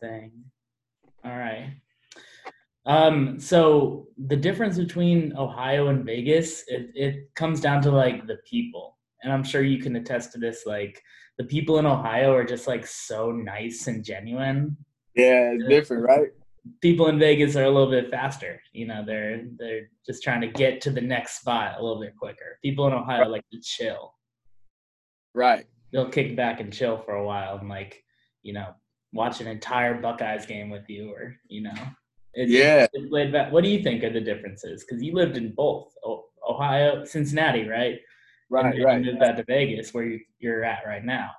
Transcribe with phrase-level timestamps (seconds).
[0.00, 0.32] thing.
[1.24, 1.74] All right.
[2.86, 8.38] Um, so the difference between Ohio and Vegas, it, it comes down to like the
[8.48, 8.96] people.
[9.22, 10.64] And I'm sure you can attest to this.
[10.64, 11.02] Like
[11.36, 14.76] the people in Ohio are just like so nice and genuine.
[15.14, 16.28] Yeah, it's different, right?
[16.80, 18.60] People in Vegas are a little bit faster.
[18.72, 22.16] You know, they're they're just trying to get to the next spot a little bit
[22.16, 22.58] quicker.
[22.62, 23.30] People in Ohio right.
[23.30, 24.14] like to chill.
[25.34, 25.66] Right.
[25.92, 28.02] They'll kick back and chill for a while and like,
[28.42, 28.74] you know,
[29.12, 31.74] watch an entire Buckeyes game with you or, you know.
[32.34, 32.86] It's, yeah.
[32.92, 33.52] It's laid back.
[33.52, 34.84] What do you think are the differences?
[34.84, 35.92] Because you lived in both
[36.48, 37.98] Ohio, Cincinnati, right?
[38.50, 38.96] Right, and, right.
[38.96, 41.30] And moved out to Vegas, where you, you're at right now.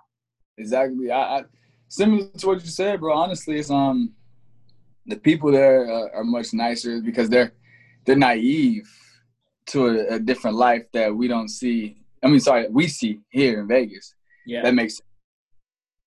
[0.57, 1.11] Exactly.
[1.11, 1.43] I, I
[1.87, 3.13] similar to what you said, bro.
[3.13, 4.13] Honestly, it's um
[5.05, 7.53] the people there uh, are much nicer because they're
[8.05, 8.89] they're naive
[9.67, 11.97] to a, a, different life that we don't see.
[12.23, 14.15] I mean, sorry, we see here in Vegas.
[14.45, 15.01] Yeah, that makes.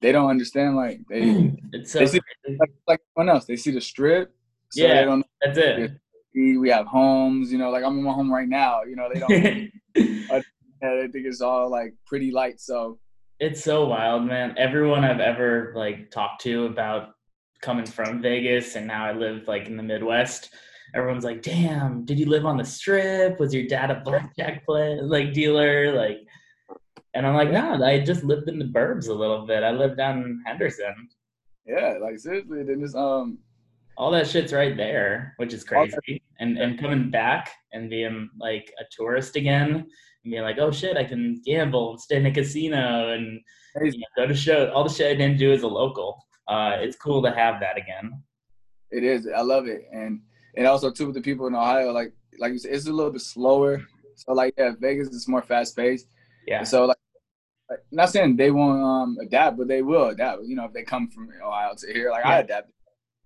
[0.03, 0.09] Sense.
[0.09, 1.53] They don't understand like they.
[1.73, 2.21] it's so they see
[2.59, 3.45] like, like everyone else.
[3.45, 4.35] They see the strip.
[4.71, 5.93] So yeah, that's it.
[6.35, 7.71] We have homes, you know.
[7.71, 8.83] Like I'm in my home right now.
[8.83, 10.43] You know, they don't.
[10.83, 12.61] I think it's all like pretty light.
[12.61, 12.99] So
[13.39, 14.55] it's so wild, man.
[14.57, 17.11] Everyone I've ever like talked to about
[17.61, 20.51] coming from Vegas and now I live like in the Midwest.
[20.95, 23.39] Everyone's like, "Damn, did you live on the strip?
[23.39, 26.19] Was your dad a blackjack play like dealer?" Like,
[27.15, 29.63] and I'm like, "No, I just lived in the burbs a little bit.
[29.63, 31.09] I lived down in Henderson."
[31.67, 33.39] Yeah, like seriously, then this um,
[33.97, 36.23] all that shit's right there, which is crazy.
[36.41, 39.87] And and coming back and being like a tourist again
[40.25, 43.41] and being like, oh shit, I can gamble and stay in a casino and
[43.81, 44.71] you know, go to show.
[44.73, 46.25] All the shit I didn't do as a local.
[46.49, 48.23] Uh, it's cool to have that again.
[48.91, 49.27] It is.
[49.35, 50.21] I love it, and
[50.57, 53.13] and also too with the people in Ohio, like like you said, it's a little
[53.13, 53.81] bit slower.
[54.17, 56.09] So like yeah, Vegas is more fast paced.
[56.47, 56.59] Yeah.
[56.59, 56.97] And so like,
[57.91, 60.45] not saying they won't um, adapt, but they will adapt.
[60.45, 62.31] You know, if they come from Ohio to here, like yeah.
[62.31, 62.71] I adapt.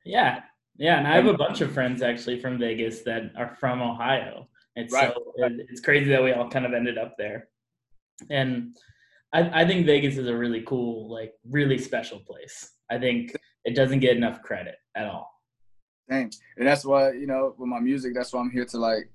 [0.05, 0.41] Yeah,
[0.77, 4.49] yeah, and I have a bunch of friends actually from Vegas that are from Ohio.
[4.77, 5.13] It's right.
[5.15, 7.49] so it's crazy that we all kind of ended up there.
[8.31, 8.77] And
[9.33, 12.73] I, I think Vegas is a really cool, like really special place.
[12.91, 15.33] I think it doesn't get enough credit at all.
[16.11, 16.31] Same.
[16.57, 19.11] And that's why, you know, with my music, that's why I'm here to like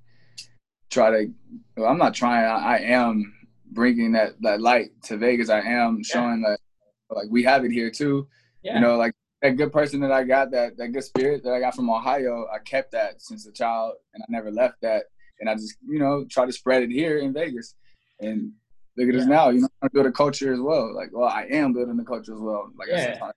[0.90, 1.32] try to
[1.78, 3.34] well, I'm not trying, I, I, am
[3.72, 5.50] bringing that that light to Vegas.
[5.50, 6.52] I am showing yeah.
[6.52, 6.60] that
[7.16, 8.28] like we have it here too.
[8.64, 8.76] Yeah.
[8.76, 11.60] You know, like that good person that I got, that that good spirit that I
[11.60, 15.06] got from Ohio, I kept that since a child, and I never left that.
[15.40, 17.74] And I just, you know, try to spread it here in Vegas.
[18.20, 18.52] And
[18.96, 19.22] look at yeah.
[19.22, 19.50] us now.
[19.50, 20.94] You know, I'm build a culture as well.
[20.94, 22.70] Like, well, I am building the culture as well.
[22.78, 23.18] Like, yeah.
[23.20, 23.32] I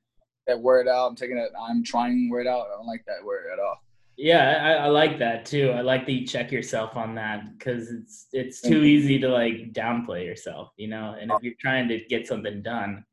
[0.47, 1.09] that word out.
[1.09, 1.51] I'm taking that.
[1.59, 2.67] I'm trying word out.
[2.67, 3.79] I don't like that word at all.
[4.17, 5.71] Yeah, I, I, like that too.
[5.71, 9.73] I like that you check yourself on that because it's it's too easy to like
[9.73, 11.17] downplay yourself, you know.
[11.21, 13.05] And if you're trying to get something done,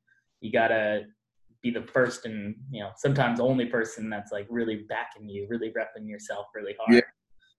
[0.42, 1.06] you gotta
[1.64, 5.70] be the first and you know sometimes only person that's like really backing you, really
[5.70, 6.96] repping yourself really hard.
[6.96, 7.02] Yeah.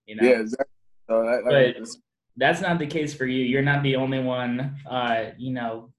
[0.07, 0.29] You know.
[0.29, 0.67] Yeah, exactly.
[1.09, 1.89] So that, that but
[2.37, 3.45] that's not the case for you.
[3.45, 4.77] You're not the only one.
[4.89, 5.92] Uh, you know,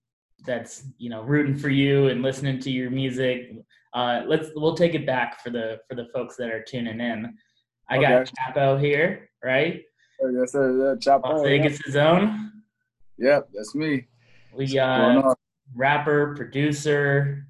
[0.45, 3.51] that's you know rooting for you and listening to your music.
[3.93, 7.33] Uh, let's we'll take it back for the for the folks that are tuning in.
[7.89, 8.07] I okay.
[8.07, 9.81] got Chapo here, right?
[10.21, 10.71] Oh, yes, sir.
[10.71, 11.23] Yeah, Chapo.
[11.23, 12.09] Las Vegas' yeah.
[12.09, 12.51] own.
[13.17, 14.07] Yep, that's me.
[14.55, 15.37] We got
[15.75, 17.45] rapper, producer,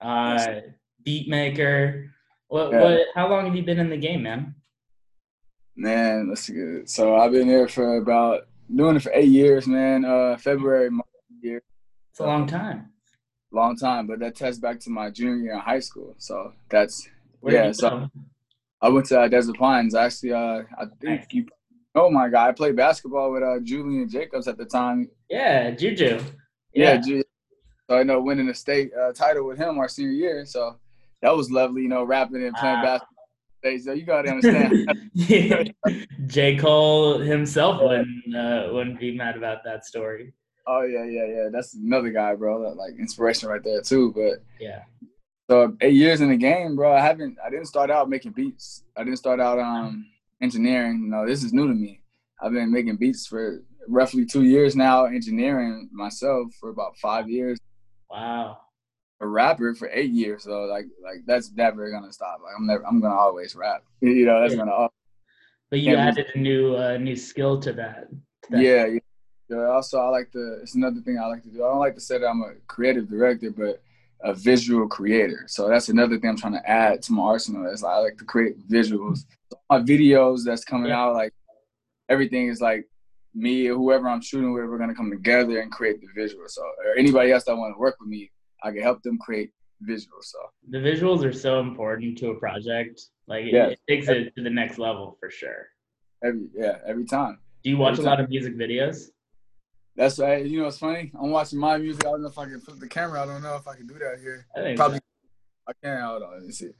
[0.00, 0.60] uh,
[1.04, 2.10] beat maker.
[2.48, 2.82] What, yeah.
[2.82, 3.00] what?
[3.14, 4.54] How long have you been in the game, man?
[5.76, 6.88] Man, that's good.
[6.88, 10.04] So I've been here for about doing it for eight years, man.
[10.04, 10.90] Uh, February
[11.42, 11.62] year.
[12.16, 12.88] It's a long time.
[13.52, 16.14] Long time, but that tests back to my junior year in high school.
[16.16, 17.06] So that's
[17.40, 17.72] Where yeah.
[17.72, 18.08] So?
[18.80, 19.94] I went to uh, Desert Pines.
[19.94, 21.44] Actually, uh, I think you.
[21.94, 22.48] Oh my God!
[22.48, 25.10] I played basketball with uh, Julian Jacobs at the time.
[25.28, 26.22] Yeah, Juju.
[26.72, 27.20] Yeah, yeah
[27.90, 30.46] so I know winning a state uh, title with him our senior year.
[30.46, 30.76] So
[31.20, 32.98] that was lovely, you know, rapping and playing wow.
[33.62, 33.78] basketball.
[33.84, 34.90] So you gotta understand.
[36.26, 36.56] J.
[36.56, 40.32] Cole himself wouldn't uh, wouldn't be mad about that story.
[40.66, 41.48] Oh yeah, yeah, yeah.
[41.52, 42.62] That's another guy, bro.
[42.62, 44.12] That, like inspiration right there too.
[44.12, 44.82] But yeah.
[45.48, 46.92] So eight years in the game, bro.
[46.92, 47.38] I haven't.
[47.44, 48.82] I didn't start out making beats.
[48.96, 50.06] I didn't start out um
[50.42, 51.02] engineering.
[51.04, 52.00] You know, this is new to me.
[52.42, 55.04] I've been making beats for roughly two years now.
[55.04, 57.58] Engineering myself for about five years.
[58.10, 58.58] Wow.
[59.20, 62.40] A rapper for eight years, so like like that's never gonna stop.
[62.44, 63.82] Like I'm never I'm gonna always rap.
[64.00, 64.64] You know, that's yeah.
[64.64, 64.88] gonna.
[65.70, 68.08] But you added a new uh, new skill to that.
[68.10, 68.60] To that.
[68.60, 68.98] Yeah, yeah.
[69.48, 70.58] Yeah, also, I like to.
[70.62, 71.64] It's another thing I like to do.
[71.64, 73.82] I don't like to say that I'm a creative director, but
[74.22, 75.44] a visual creator.
[75.46, 77.70] So that's another thing I'm trying to add to my arsenal.
[77.70, 79.20] Is I like to create visuals.
[79.70, 81.00] My videos that's coming yeah.
[81.00, 81.32] out, like
[82.08, 82.88] everything is like
[83.34, 86.44] me or whoever I'm shooting with, we're gonna come together and create the visual.
[86.48, 88.30] So or anybody else that want to work with me,
[88.64, 89.50] I can help them create
[89.88, 90.24] visuals.
[90.24, 90.38] So
[90.70, 93.02] The visuals are so important to a project.
[93.28, 93.66] Like it, Yeah.
[93.66, 95.68] it takes it to the next level for sure.
[96.24, 97.38] every yeah, every time.
[97.62, 99.10] Do you watch a Every lot of music videos?
[99.96, 100.44] That's right.
[100.44, 101.10] You know, it's funny.
[101.18, 102.04] I'm watching my music.
[102.06, 103.22] I don't know if I can flip the camera.
[103.22, 104.46] I don't know if I can do that here.
[104.54, 105.00] I Probably
[105.66, 106.00] I can.
[106.02, 106.32] Hold on.
[106.34, 106.70] Let me see.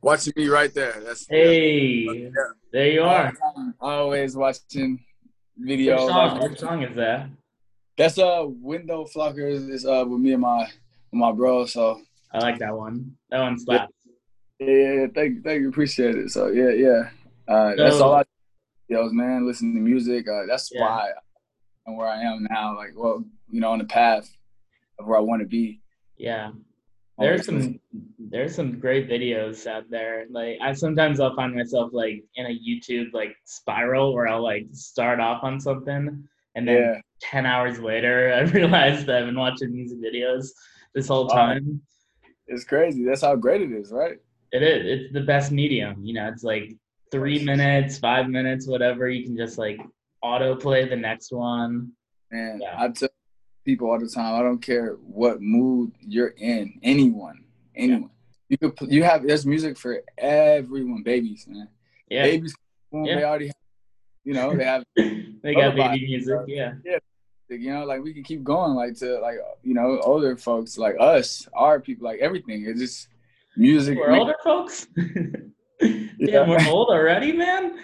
[0.00, 1.00] Watching me right there.
[1.04, 2.28] That's Hey, Yeah.
[2.72, 3.32] there you are.
[3.80, 5.04] Always watching
[5.58, 6.06] Which videos.
[6.06, 6.40] song?
[6.48, 7.28] Which song is that?
[7.98, 10.66] That's uh window flockers is uh with me and my
[11.12, 11.66] my bro.
[11.66, 12.00] So
[12.32, 13.16] I like that one.
[13.30, 13.92] That one slaps.
[14.60, 15.06] yeah, yeah, yeah.
[15.12, 16.30] thank thank you, appreciate it.
[16.30, 17.10] So yeah, yeah.
[17.48, 18.22] Uh, that's all I
[18.88, 19.44] do, man.
[19.46, 20.28] Listen to music.
[20.28, 20.82] Uh, that's Yeah.
[20.82, 21.10] why
[21.86, 22.76] I'm where I am now.
[22.76, 24.30] Like, well, you know, on the path
[24.98, 25.80] of where I want to be.
[26.16, 26.52] Yeah.
[27.18, 27.78] There's some
[28.18, 30.24] there's some great videos out there.
[30.30, 34.68] Like I sometimes I'll find myself like in a YouTube like spiral where I'll like
[34.72, 39.38] start off on something and then Yeah, ten hours later I realize that I've been
[39.38, 40.48] watching music videos
[40.94, 41.82] this whole time.
[42.46, 43.04] it's crazy.
[43.04, 44.16] That's how great it is, right?
[44.52, 45.00] It is.
[45.00, 46.02] It's the best medium.
[46.02, 46.74] You know, it's like
[47.12, 49.10] three minutes, five minutes, whatever.
[49.10, 49.78] You can just like
[50.24, 51.92] autoplay the next one.
[52.30, 52.76] And Yeah.
[52.78, 53.08] I tell
[53.64, 56.78] people all the time, I don't care what mood you're in.
[56.82, 57.44] Anyone,
[57.74, 58.10] anyone.
[58.48, 61.02] You could you have there's music for everyone.
[61.02, 61.68] Babies, man.
[62.08, 62.24] Yeah.
[62.24, 62.54] Babies,
[62.92, 63.14] Yeah.
[63.16, 63.56] they already, have,
[64.24, 64.84] you know, they have.
[64.96, 66.40] they got baby music.
[66.48, 66.74] Yeah.
[66.84, 66.98] Yeah.
[67.48, 70.96] You know, like we can keep going, like to like you know older folks like
[71.00, 72.64] us, our people, like everything.
[72.66, 73.08] It's just
[73.56, 73.98] music.
[73.98, 74.86] We're older folks.
[76.18, 76.46] Yeah.
[76.46, 77.78] we're old already, man.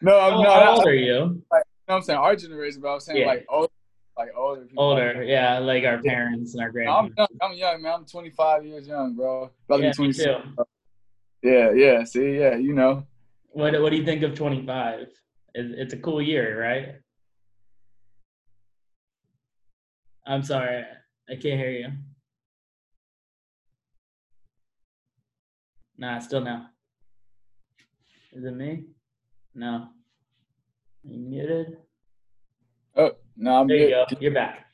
[0.00, 0.62] No, I'm How, not.
[0.62, 1.04] how old are you?
[1.06, 1.40] you know
[1.86, 3.26] what I'm saying our generation, but I'm saying Yeah.
[3.26, 3.68] like older,
[4.16, 4.84] like older people.
[4.84, 7.16] Older, yeah, like our parents and our I'm grandparents.
[7.18, 7.94] young, I'm young, man.
[7.94, 9.50] I'm 25 years young, bro.
[9.68, 10.24] About to Yeah, be me 26.
[10.24, 10.64] too.
[11.42, 12.04] Yeah, yeah.
[12.04, 13.06] See, yeah, you know.
[13.50, 15.00] What What do you think of 25?
[15.00, 15.10] It-
[15.54, 16.96] It's a cool year, right?
[20.26, 20.84] I'm sorry,
[21.28, 21.88] I can't hear you.
[25.96, 26.66] Nah, still no.
[28.32, 28.84] Is it me?
[29.58, 29.66] No.
[29.66, 29.88] Are
[31.02, 31.76] you muted?
[32.96, 34.14] Oh, no, I'm There you good.
[34.16, 34.20] go.
[34.20, 34.66] You're back.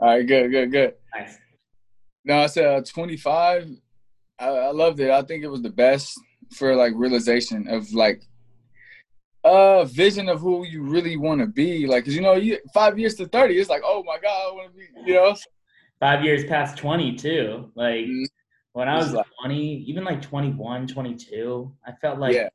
[0.00, 0.94] All right, good, good, good.
[1.14, 1.36] Nice.
[2.24, 3.68] No, I said uh, 25.
[4.38, 5.10] I, I loved it.
[5.10, 6.18] I think it was the best
[6.54, 8.22] for like realization of like
[9.44, 11.86] uh vision of who you really want to be.
[11.86, 14.52] Like, cause you know, you five years to 30, it's like, oh my god, I
[14.54, 14.86] want to be.
[15.04, 15.36] You know.
[16.00, 17.70] Five years past 20 too.
[17.74, 18.24] Like Mhm.
[18.72, 22.48] when I was like- 20, even like 21, 22, I felt like yeah,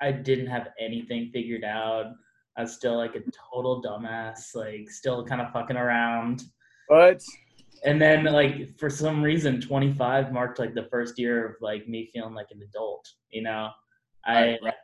[0.00, 2.12] I didn't have anything figured out.
[2.56, 3.22] I was still like a
[3.52, 6.42] total dumbass, like still kind of fucking around.
[6.88, 7.20] but
[7.84, 12.10] And then like for some reason 25 marked like the first year of like me
[12.12, 13.70] feeling like an adult, you know.
[14.24, 14.74] I Right.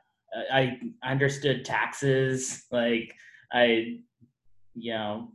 [0.50, 3.14] I I understood taxes, like
[3.52, 4.00] I
[4.74, 5.32] you know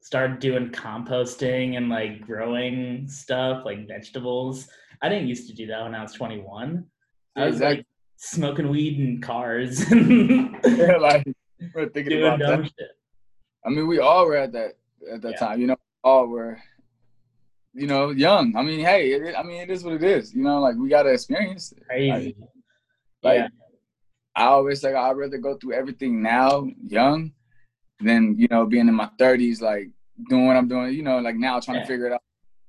[0.00, 4.68] started doing composting and like growing stuff like vegetables.
[5.02, 6.86] I didn't used to do that when I was 21.
[7.36, 7.76] I was Exactly.
[7.78, 7.86] like
[8.18, 11.24] smoking weed in cars yeah, like
[11.74, 12.64] we're thinking doing about that.
[12.64, 12.90] shit.
[13.64, 14.76] I mean, we all were at that
[15.12, 15.38] at that Yeah.
[15.38, 15.60] time.
[15.60, 16.58] You know, all were,
[17.74, 18.54] you know, young.
[18.56, 20.34] I mean, hey, it, I mean, it is what it is.
[20.34, 21.72] You know, like we gotta experience.
[21.72, 21.84] it.
[21.86, 22.36] Crazy.
[23.22, 23.48] Like, yeah.
[24.36, 27.32] I always like I'd rather go through everything now, young,
[28.00, 29.90] than you know being in my thirties, like
[30.28, 30.92] doing what I'm doing.
[30.94, 31.82] You know, like now trying Yeah.
[31.82, 32.22] to figure it out.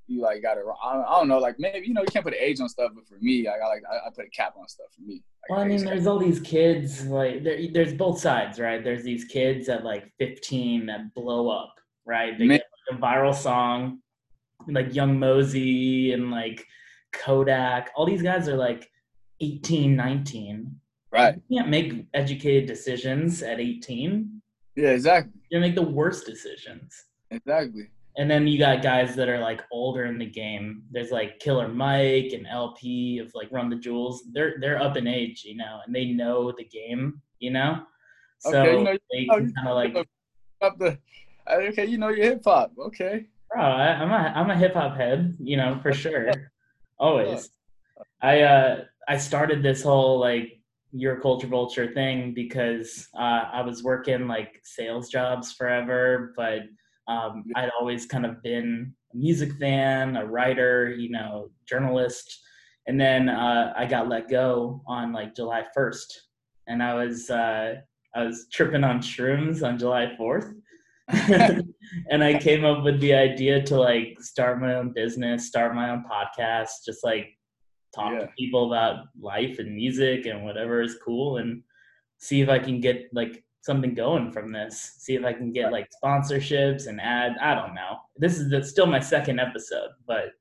[0.09, 0.63] You like got it.
[0.83, 1.37] I don't, I don't know.
[1.37, 3.61] Like maybe you know you can't put an age on stuff, but for me, like
[3.63, 5.21] I like I, I put a cap on stuff for me.
[5.43, 5.93] Like, Well, I mean, age cap.
[5.93, 8.83] there's all these kids like there, there's both sides, right?
[8.83, 12.35] There's these kids at like 15 that blow up, right?
[12.37, 12.57] They Man.
[12.57, 13.99] get like a viral song,
[14.67, 16.65] like Young Mosey and like
[17.13, 17.91] Kodak.
[17.95, 18.89] All these guys are like
[19.41, 20.75] 18, 19.
[21.11, 21.35] right?
[21.49, 24.41] You can't make educated decisions at 18.
[24.75, 27.05] Yeah, exactly, You make the worst decisions.
[27.31, 27.89] exactly.
[28.19, 30.83] And then you got guys that are like older in the game.
[30.91, 34.23] There's like Killer Mike and El-P of like Run the Jewels.
[34.33, 37.83] They're they're up in age, you know, and they know the game, you know.
[38.39, 40.07] So Okay, you know- they kind of like,
[40.61, 40.99] Up the,
[41.49, 42.73] okay, you know your hip hop.
[42.77, 46.29] Okay, bro, I, I'm a I'm a hip hop head, you know, for sure,
[46.99, 47.49] always.
[48.21, 50.59] I uh I started this whole like
[50.91, 56.63] your culture vulture thing because uh, I was working like sales jobs forever, but
[57.09, 62.39] um, I'd always kind of been a music fan, a writer, you know, journalist,
[62.87, 66.05] and then uh, I got let go on like July 1st,
[66.67, 67.75] and I was uh,
[68.15, 70.53] I was tripping on shrooms on July 4th.
[72.11, 75.89] and I came up with the idea to like start my own business, start my
[75.89, 77.27] own podcast, just like
[77.95, 78.19] talk Yeah.
[78.19, 81.63] to people about life and music and whatever is cool and
[82.19, 84.95] see if I can get like something going from this.
[84.97, 87.35] See if I can get like sponsorships and ad.
[87.41, 87.97] I don't know.
[88.17, 90.31] This is the, still my second episode, but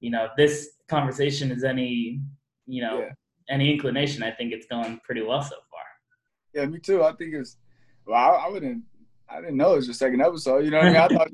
[0.00, 2.20] you know, this conversation is any,
[2.66, 3.10] you know, Yeah.
[3.48, 5.82] any inclination, I think it's going pretty well so far.
[6.54, 7.02] Yeah, me too.
[7.02, 7.56] I think it's.
[8.06, 8.82] Well, I, I wouldn't.
[9.28, 10.64] I didn't know it was your second episode.
[10.64, 10.96] You know what I mean?
[10.96, 11.30] I thought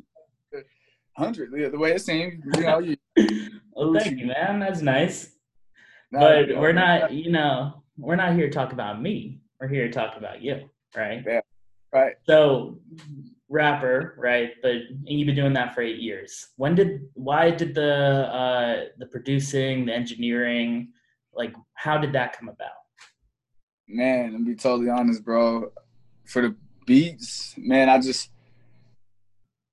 [1.16, 1.52] hundred.
[1.52, 2.96] The, the way it seemed, you know, you.
[3.74, 4.60] Well, thank you, man.
[4.60, 5.30] That's nice.
[6.10, 9.40] Nah, but we're not, you know, we're not here to talk about me.
[9.58, 11.25] We're here to talk about you, right?
[11.92, 12.14] right.
[12.26, 12.78] So,
[13.49, 14.52] rapper, right?
[14.62, 16.49] But and you've been doing that for eight years.
[16.56, 17.92] When did, why did the
[18.32, 20.92] uh, the producing, the engineering,
[21.34, 22.70] like, how did that come about?
[23.88, 25.70] Man, to be totally honest, bro,
[26.25, 26.56] for the
[26.87, 28.30] beats, man, I just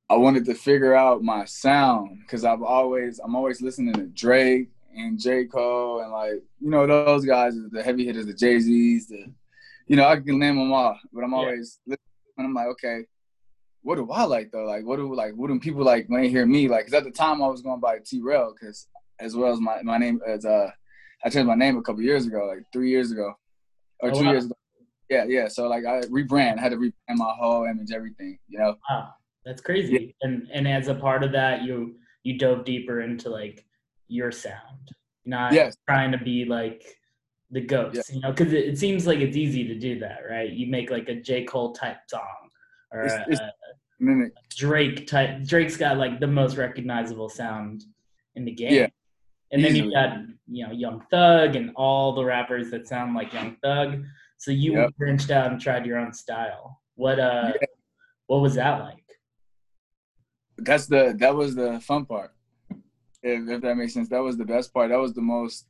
[0.10, 4.70] I wanted to figure out my sound because I've always I'm always listening to Drake
[4.96, 9.08] and J Cole and like you know those guys, the heavy hitters, the Jay Z's,
[9.08, 9.32] the
[9.90, 13.02] you know I can name them all, but I'm always listening and I'm like, okay,
[13.82, 14.66] what do I like though?
[14.66, 16.70] Like, what do like what do people like when they hear me?
[16.70, 18.88] Like, cause at the time I was going by T Rail because
[19.20, 20.70] as well as my my name as uh
[21.26, 23.34] I changed my name a couple years ago, like three years ago
[24.00, 24.32] or Oh, two wow.
[24.32, 24.56] years ago.
[25.10, 25.48] Yeah, yeah.
[25.48, 28.38] So like I rebrand, I had to rebrand my whole image, everything.
[28.48, 28.76] You know.
[28.90, 30.16] Wow, that's crazy.
[30.22, 33.66] And and as a part of that, you you dove deeper into like
[34.08, 34.92] your sound,
[35.26, 35.76] not Yes.
[35.88, 36.99] trying to be like
[37.52, 40.52] the ghosts, you know, because it, it seems like it's easy to do that, right?
[40.52, 42.50] You make like a J Cole type song
[42.92, 43.52] or It's- a, it's- a
[44.02, 44.32] Mimic.
[44.56, 45.44] Drake type.
[45.44, 47.84] Drake's got like the most recognizable sound
[48.36, 48.74] in the game.
[48.74, 48.88] Yeah,
[49.52, 49.86] And then easily.
[49.88, 54.06] you've got you know Young Thug and all the rappers that sound like Young Thug.
[54.38, 54.96] So you Yep.
[54.98, 56.80] branched out and tried your own style.
[56.96, 57.52] What uh,
[58.28, 59.04] what was that like?
[60.58, 62.32] That's the that was the fun part.
[63.22, 64.90] If, if that makes sense, that was the best part.
[64.92, 65.68] That was the most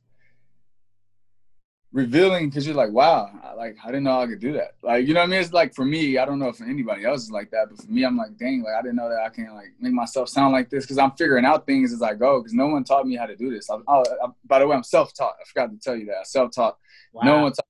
[1.92, 4.72] revealing because you're like, wow, I, like I didn't know I could do that.
[4.82, 5.40] Like you know what I mean?
[5.40, 7.90] It's like for me, I don't know if anybody else is like that, but for
[7.90, 10.52] me, I'm like, dang, like I didn't know that I can like make myself sound
[10.52, 13.16] like this because I'm figuring out things as I go because no one taught me
[13.16, 13.68] how to do this.
[13.70, 14.04] I, I, I,
[14.46, 15.34] by the way, I'm self-taught.
[15.40, 16.18] I forgot to tell you that.
[16.18, 16.76] I'm self-taught.
[17.12, 17.22] Wow.
[17.24, 17.66] No one taught.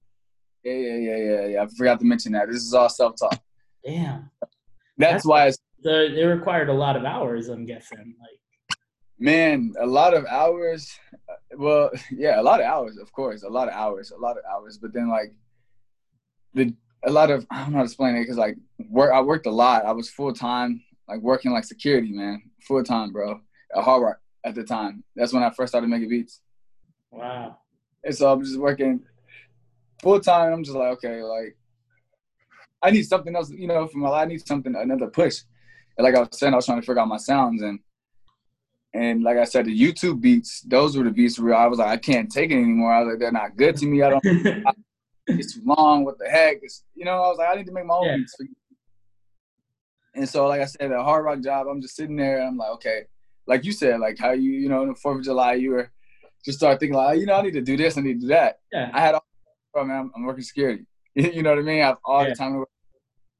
[0.64, 1.62] Yeah, yeah, yeah, yeah, yeah.
[1.62, 2.48] I forgot to mention that.
[2.48, 3.40] This is all self-taught.
[3.84, 4.30] Damn.
[4.40, 4.50] That's
[4.98, 7.98] That's- why it's So it required a lot of hours, I'm guessing.
[8.20, 8.38] Like,
[9.20, 10.90] Man, a lot of hours.
[11.56, 14.44] Well, yeah, a lot of hours, of course, a lot of hours, a lot of
[14.50, 14.78] hours.
[14.78, 15.34] But then like
[16.54, 16.74] the
[17.04, 18.56] a lot of I don't know how to explain it because like
[18.88, 19.84] work I worked a lot.
[19.84, 23.40] I was full time, like working like security, man, full time, bro,
[23.76, 25.04] at Hard Rock at the time.
[25.14, 26.40] That's when I first started making beats.
[27.10, 27.58] wow.
[28.02, 29.00] And so I'm just working
[30.02, 30.54] full time.
[30.54, 31.58] I'm just like, okay, like
[32.82, 34.22] I need something else, you know, for my life.
[34.22, 35.42] I need something, another push.
[35.98, 37.80] And like I was saying, I was trying to figure out my sounds and
[38.92, 41.88] and like I said, the YouTube beats, those were the beats where I was like,
[41.88, 42.92] I can't take it anymore.
[42.92, 44.02] I was like, they're not good to me.
[44.02, 44.24] I don't.
[45.26, 46.04] It's too long.
[46.04, 46.56] What the heck?
[46.62, 48.16] It's, you know, I was like, I need to make my own Yeah.
[48.16, 48.34] beats.
[50.16, 51.68] And so, like I said, a hard rock job.
[51.68, 52.42] I'm just sitting there.
[52.42, 53.02] I'm like, okay,
[53.46, 55.90] like you said, like how you, you know, on the Fourth of July, you were
[56.44, 57.96] just start thinking like, you know, I need to do this.
[57.96, 58.58] I need to do that.
[58.72, 58.90] yeah.
[58.92, 59.24] I had all,
[59.76, 60.84] oh man, I'm, working security.
[61.14, 61.80] you know what I mean?
[61.82, 62.30] I have all Yeah.
[62.30, 62.68] the time to work.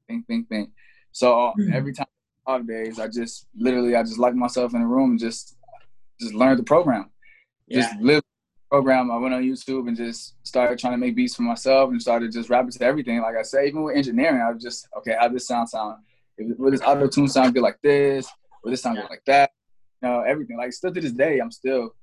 [0.07, 0.69] Think, think, think.
[1.11, 1.73] So Mhm.
[1.73, 2.07] every time
[2.45, 5.57] off days, I just literally I just locked myself in a room and just
[6.19, 7.09] just learned the program.
[7.67, 7.81] Yeah.
[7.81, 9.11] Just live the program.
[9.11, 12.31] I went on YouTube and just started trying to make beats for myself and started
[12.31, 13.21] just rapping to everything.
[13.21, 15.15] Like I said, even with engineering, I was just okay.
[15.19, 15.97] How this sound sound?
[16.37, 18.27] If- Will this auto tune sound good like this?
[18.63, 19.03] Will this sound Yeah.
[19.03, 19.51] good like that?
[20.01, 20.57] You know, everything.
[20.57, 21.95] Like still to this day, I'm still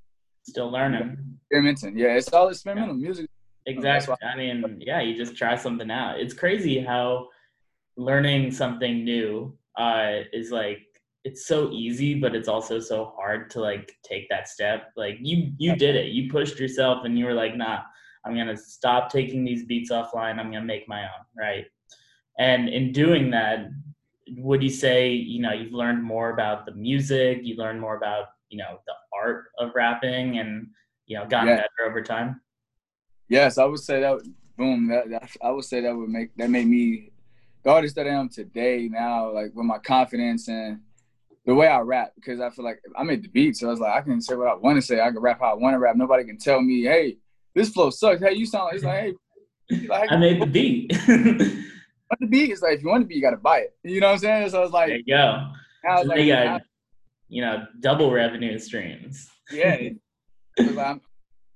[0.43, 1.17] Still learning.
[1.43, 1.97] experimenting.
[1.97, 3.29] Yeah, it's all experimental music.
[3.65, 4.15] Exactly.
[4.23, 6.19] I mean, yeah, you just try something out.
[6.19, 7.27] It's crazy how
[7.97, 10.79] learning something new uh, is like
[11.23, 14.91] it's so easy, but it's also so hard to like take that step.
[14.95, 16.07] Like you, you did it.
[16.07, 17.79] You pushed yourself, and you were like, "Nah,
[18.25, 20.37] I'm gonna stop taking these beats offline.
[20.39, 21.65] I'm gonna make my own." Right.
[22.37, 23.69] And in doing that,
[24.37, 27.39] would you say you know you've learned more about the music?
[27.43, 30.67] You learned more about you know the art of rapping, and
[31.05, 31.55] you know gotten Yeah.
[31.57, 32.41] better over time.
[33.29, 34.17] Yes, I would say that.
[34.57, 34.89] Boom.
[34.89, 37.11] That, that I would say that would make that made me
[37.63, 38.87] the artist that I am today.
[38.91, 40.79] Now, like with my confidence and
[41.45, 43.79] the way I rap, because I feel like I made the beat, so I was
[43.79, 44.99] like, I can say what I want to say.
[45.01, 45.95] I can rap how I want to rap.
[45.95, 47.17] Nobody can tell me, hey,
[47.55, 48.21] this flow sucks.
[48.21, 49.15] Hey, you sound like it's like,
[49.71, 50.89] hey, like, I made the beat.
[52.09, 53.75] But the beat is like if you want the beat, you got to buy it.
[53.83, 54.49] You know what I'm saying?
[54.49, 55.47] So it's there like, you go.
[55.83, 56.61] now it's So like, they got,
[57.27, 59.29] you know, double revenue streams.
[59.51, 59.77] yeah,
[60.57, 61.01] like I'm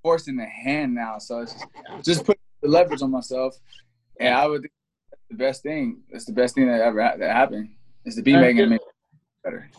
[0.02, 1.18] forcing the hand now.
[1.20, 1.56] So it's
[2.04, 3.58] just put the leverage on myself,
[4.20, 4.68] and I would
[5.30, 6.02] the best thing.
[6.12, 7.70] That's the best thing that ever ha- that happened.
[8.06, 8.80] Is the beat Uh, making me
[9.44, 9.70] better.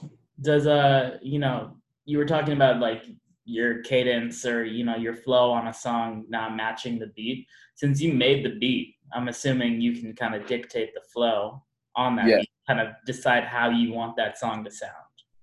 [0.40, 3.04] Does uh, you know, you were talking about like
[3.44, 7.46] your cadence or you know your flow on a song not matching the beat.
[7.76, 11.62] Since you made the beat, I'm assuming you can kind of dictate the flow
[11.96, 12.38] on that Yeah.
[12.38, 14.92] beat, kind of decide how you want that song to sound,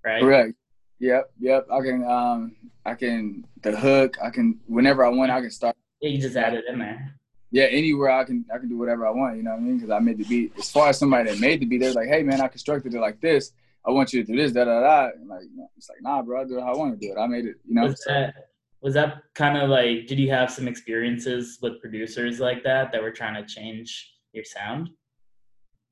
[0.05, 0.21] right?
[0.21, 0.53] Correct.
[0.99, 1.67] Yep, yep.
[1.71, 2.55] I can um
[2.85, 6.35] I can the hook, I can whenever I want I can start Yeah, you just
[6.35, 7.15] add it in there.
[7.51, 9.77] Yeah, anywhere I can I can do whatever I want, you know what I mean?
[9.77, 10.53] Because I made the beat.
[10.57, 12.99] As far as somebody that made the beat, they're like, hey man, I constructed it
[12.99, 13.51] like this.
[13.85, 15.09] I want you to do this, da da da.
[15.15, 17.05] And like, you know, it's like, nah, bro, I do it how I want to
[17.05, 17.19] do it.
[17.19, 17.87] I made it, you know.
[17.87, 18.35] Was that
[18.81, 20.07] was that kind of like?
[20.07, 24.43] Did you have some experiences with producers like that that were trying to change your
[24.43, 24.89] sound?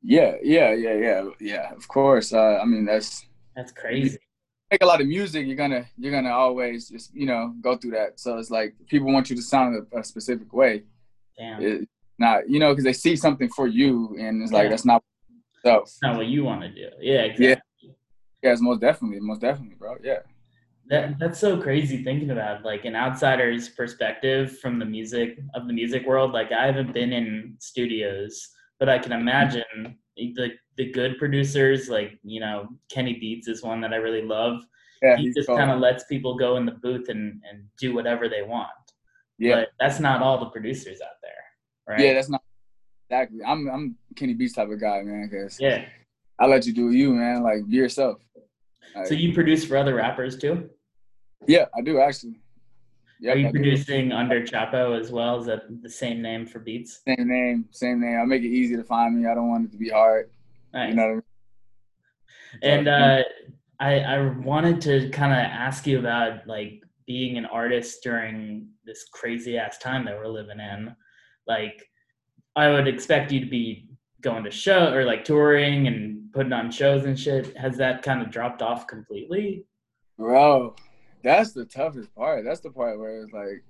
[0.01, 1.73] Yeah, yeah, yeah, yeah, yeah.
[1.73, 2.31] Of course.
[2.33, 3.25] Uh, I mean, that's
[3.55, 4.17] That's crazy.
[4.71, 5.45] make a lot of music.
[5.45, 8.19] You're gonna you're gonna always just you know go through that.
[8.19, 10.83] So it's like people want you to sound a, a specific way.
[11.39, 11.87] Damn, It,
[12.19, 15.01] not you know because they see something for you, and it's like that's not.
[15.63, 16.89] So that's not what you want to do.
[16.99, 17.95] Yeah, exactly.
[18.43, 19.95] yeah, it's most definitely, most definitely, bro.
[20.03, 20.19] Yeah.
[20.89, 25.73] That that's so crazy thinking about like an outsider's perspective from the music of the
[25.73, 26.33] music world.
[26.33, 32.19] Like I haven't been in studios, but I can imagine the the good producers, like
[32.23, 34.61] you know, Kenny Beats is one that I really love.
[35.01, 35.15] Yeah.
[35.15, 38.41] he just kind of lets people go in the booth and and do whatever they
[38.41, 38.71] want.
[39.39, 39.55] Yeah.
[39.55, 41.31] But that's not all the producers out there,
[41.87, 41.99] right?
[41.99, 42.41] Yeah, that's not
[43.09, 43.39] exactly.
[43.45, 45.29] I'm I'm Kenny Beats type of guy, man.
[45.31, 45.85] Cause yeah.
[46.39, 47.41] I let you do you, man.
[47.41, 48.19] Like be yourself.
[48.95, 50.69] Like, So you produce for other rappers too?
[51.47, 52.39] yeah, I do actually.
[53.21, 55.39] Yeah, Are you producing under Chapo as well?
[55.41, 57.01] Is that the same name for beats?
[57.05, 58.17] Same name, same name.
[58.17, 59.29] I make it easy to find me.
[59.29, 60.29] I don't want it to be hard.
[60.73, 60.89] Nice.
[60.89, 61.23] You know what I mean?
[62.63, 63.23] And uh,
[63.79, 69.07] I, I wanted to kind of ask you about like being an artist during this
[69.11, 70.95] crazy ass time that we're living in.
[71.47, 71.89] Like,
[72.55, 73.87] I would expect you to be
[74.21, 77.57] going to show or like touring and putting on shows and shit.
[77.57, 79.65] Has that kind of dropped off completely?
[80.19, 80.75] Bro,
[81.23, 82.45] that's the toughest part.
[82.45, 83.63] That's the part where it's like,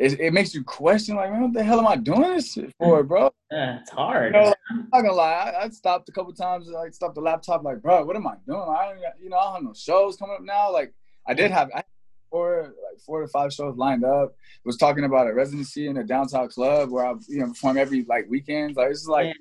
[0.00, 2.74] it, it makes you question, like, man, what the hell am I doing this shit
[2.80, 3.06] for, hmm.
[3.06, 3.32] bro?
[3.52, 4.34] Yeah, it's hard.
[4.34, 7.20] You know, I'm not gonna lie, I, I stopped a couple times, like, stopped the
[7.20, 8.58] laptop, like, bro, what am I doing?
[8.60, 10.72] I don't, you know, I don't have no shows coming up now.
[10.72, 10.92] Like,
[11.28, 11.82] I did have I
[12.30, 14.34] four, like, four to five shows lined up.
[14.64, 18.04] Was talking about a residency in a downtown club where I, you know, perform every
[18.04, 18.76] like weekends.
[18.76, 19.34] Like, it's like,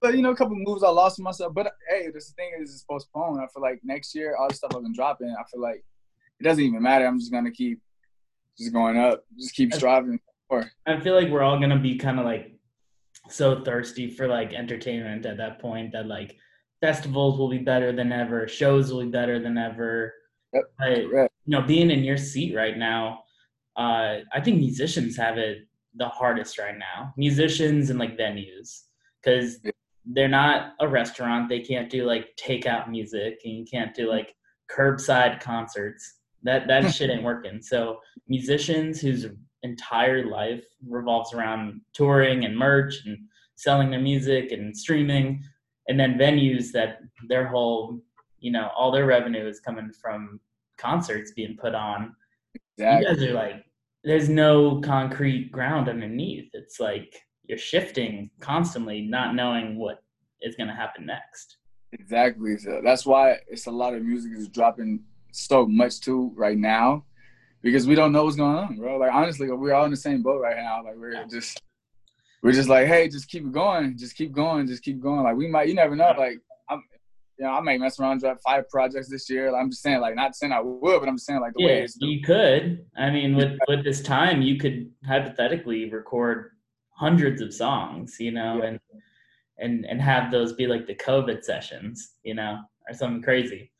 [0.00, 1.54] but you know, a couple moves I lost myself.
[1.54, 3.40] But hey, this thing is it's postponed.
[3.40, 5.84] I feel like next year, all the stuff I've been dropping, I feel like
[6.38, 7.06] it doesn't even matter.
[7.06, 7.80] I'm just gonna keep
[8.58, 10.20] just going up, just keep striving.
[10.48, 12.52] Or I feel like we're all gonna be kind of like
[13.28, 16.36] so thirsty for like entertainment at that point that like
[16.80, 20.14] festivals will be better than ever, shows will be better than ever.
[20.52, 20.64] Yep,
[21.08, 21.32] correct.
[21.46, 23.20] You know, being in your seat right now,
[23.76, 27.14] uh, I think musicians have it the hardest right now.
[27.16, 28.82] Musicians and like venues,
[29.22, 29.58] because
[30.04, 31.48] they're not a restaurant.
[31.48, 34.34] They can't do like takeout music, and you can't do like
[34.70, 36.16] curbside concerts.
[36.42, 37.62] That that shit ain't working.
[37.62, 39.26] So musicians whose
[39.62, 43.18] entire life revolves around touring and merch and
[43.56, 45.42] selling their music and streaming,
[45.88, 48.00] and then venues that their whole,
[48.40, 50.40] you know, all their revenue is coming from
[50.78, 52.14] concerts being put on.
[52.76, 53.06] exactly.
[53.06, 53.64] You guys are like,
[54.04, 56.50] there's no concrete ground underneath.
[56.52, 60.02] It's like you're shifting constantly, not knowing what
[60.42, 61.56] is going to happen next.
[61.92, 62.58] Exactly.
[62.58, 67.04] So that's why it's a lot of music is dropping so much too right now,
[67.62, 68.98] because we don't know what's going on, bro.
[68.98, 70.84] Like honestly, we're all in the same boat right now.
[70.84, 71.62] Like we're just,
[72.42, 75.22] we're just like, hey, just keep it going, just keep going, just keep going.
[75.22, 76.14] Like we might, you never know.
[76.16, 76.38] Like
[77.38, 79.54] you know, I might mess around, drop five projects this year.
[79.54, 81.76] I'm just saying, like not saying I would, but I'm just saying like the way
[81.78, 81.96] Yeah, it's.
[82.00, 82.84] you could.
[82.96, 86.52] I mean, with with this time, you could hypothetically record
[86.90, 88.68] hundreds of songs, you know, Yeah.
[88.68, 88.80] and
[89.58, 93.70] and and have those be like the COVID sessions, you know, or something crazy.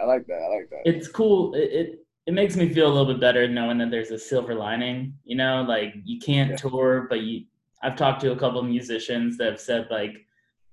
[0.00, 0.40] I like that.
[0.42, 0.82] I like that.
[0.84, 1.54] It's cool.
[1.54, 4.54] It, it it makes me feel a little bit better knowing that there's a silver
[4.54, 5.14] lining.
[5.24, 6.56] You know, like you can't Yeah.
[6.56, 7.44] tour, but you.
[7.80, 10.26] I've talked to a couple of musicians that have said like,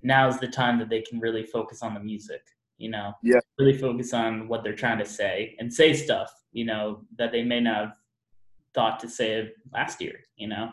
[0.05, 2.41] now's the time that they can really focus on the music.
[2.77, 3.39] You know, Yeah.
[3.57, 6.31] really focus on what they're trying to say and say stuff.
[6.51, 7.93] You know that they may not have
[8.73, 10.19] thought to say last year.
[10.35, 10.69] You know.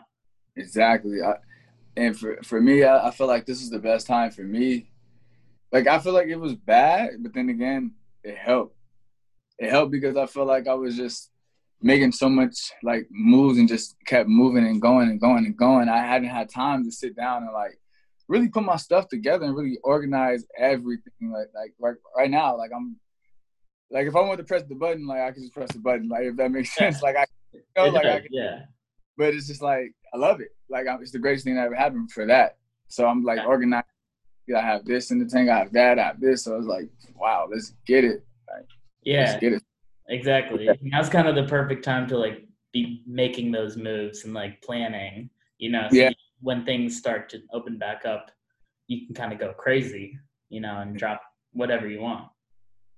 [0.55, 1.21] Exactly.
[1.21, 1.35] I,
[1.97, 4.89] and for for me, I, I feel like this is the best time for me.
[5.71, 7.93] Like I feel like it was bad, but then again,
[8.23, 8.75] it helped.
[9.59, 11.31] It helped because I felt like I was just
[11.81, 15.89] making so much like moves and just kept moving and going and going and going.
[15.89, 17.77] I hadn't had time to sit down and like
[18.33, 21.31] really put my stuff together and really organize everything.
[21.31, 22.97] Like like right, right now, like I'm
[23.91, 26.09] like if I want to press the button, like I can just press the button.
[26.09, 27.01] Like if that makes sense.
[27.01, 28.59] Like I you know, like I can yeah.
[29.17, 30.49] but it's just like I love it.
[30.67, 32.57] Like I'm, it's the greatest thing that ever happened for that.
[32.87, 33.45] So I'm like Yeah.
[33.45, 33.85] organized.
[34.53, 35.49] I have this in the tank.
[35.49, 35.99] I have that.
[35.99, 36.43] I have this.
[36.43, 38.25] So I was like, wow, let's get it.
[39.03, 39.21] Yeah.
[39.21, 39.63] Let's get it.
[40.09, 40.67] Exactly.
[40.81, 45.29] Now's kind of the perfect time to like be making those moves and like planning,
[45.59, 46.09] you know, so Yeah.
[46.43, 48.29] When things start to open back up,
[48.87, 51.21] you can kind of go crazy, you know, and drop
[51.53, 52.27] whatever you want.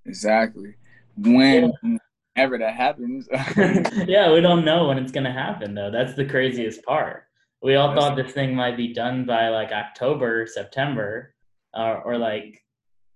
[0.05, 0.75] Exactly.
[1.17, 1.97] when yeah.
[2.35, 3.27] ever that happens.
[4.07, 5.91] yeah, we don't know when it's gonna happen though.
[5.91, 7.23] That's the craziest part.
[7.61, 11.33] We all thought this thing might be done by like October, September,
[11.75, 12.63] uh, or like,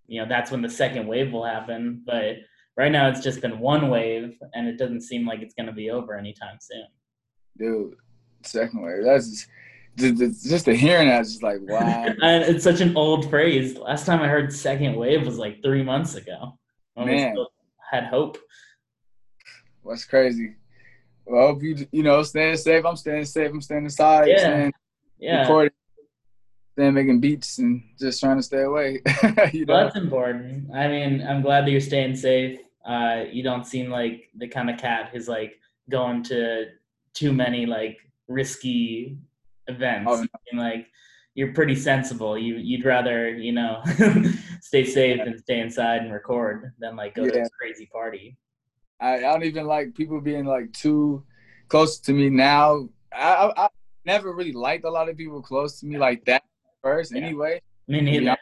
[0.08, 2.04] you know, that's when the second wave will happen.
[2.06, 2.38] But
[2.78, 5.90] right now, it's just been one wave, and it doesn't seem like it's gonna be
[5.90, 6.88] over anytime soon.
[7.58, 7.96] Dude,
[8.44, 9.04] second wave.
[9.04, 9.48] That's just,
[9.98, 12.06] just the hearing that is just like wow.
[12.22, 13.78] and it's such an old phrase.
[13.78, 16.58] Last time I heard second wave was like three months ago.
[16.98, 17.36] Man,
[17.92, 18.38] had hope.
[19.82, 20.56] What's crazy?
[21.26, 22.86] Well, I hope you you know staying safe.
[22.86, 23.52] I'm staying safe.
[23.52, 24.28] I'm staying inside.
[24.28, 24.38] Yeah.
[24.40, 24.74] Staying
[25.20, 25.42] yeah.
[25.42, 25.74] Recording,
[26.74, 29.02] staying making beats and just trying to stay away.
[29.54, 29.74] you know?
[29.74, 30.74] Well, that's important.
[30.74, 32.60] I mean, I'm glad that you're staying safe.
[32.86, 36.68] Uh, you don't seem like the kind of cat who's like going to
[37.14, 37.98] too many like
[38.28, 39.18] risky
[39.70, 40.10] events.
[40.10, 40.62] Oh, no.
[40.62, 40.88] like
[41.36, 42.38] you're pretty sensible.
[42.38, 43.82] You you'd rather you know
[44.62, 47.32] stay safe and stay inside and record than like go yeah.
[47.32, 48.38] to a crazy party.
[49.00, 51.24] I, I don't even like people being like too
[51.70, 52.90] close to me now.
[53.14, 53.70] I, I, I
[54.06, 56.44] never really liked a lot of people close to me like that
[56.84, 57.14] first.
[57.16, 57.22] Yeah.
[57.22, 58.38] Anyway, me neither.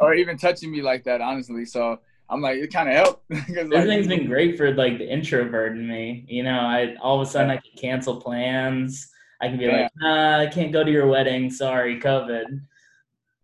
[0.00, 1.64] or even touching me like that, honestly.
[1.64, 3.28] So I'm like, it kind of helped.
[3.28, 6.24] this like, been great for like the introvert in me.
[6.28, 9.09] You know, I all of a sudden I can cancel plans.
[9.40, 9.82] I can be yeah.
[9.82, 11.50] like, nah, I can't go to your wedding.
[11.50, 12.60] Sorry, COVID.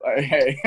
[0.05, 0.61] Hey.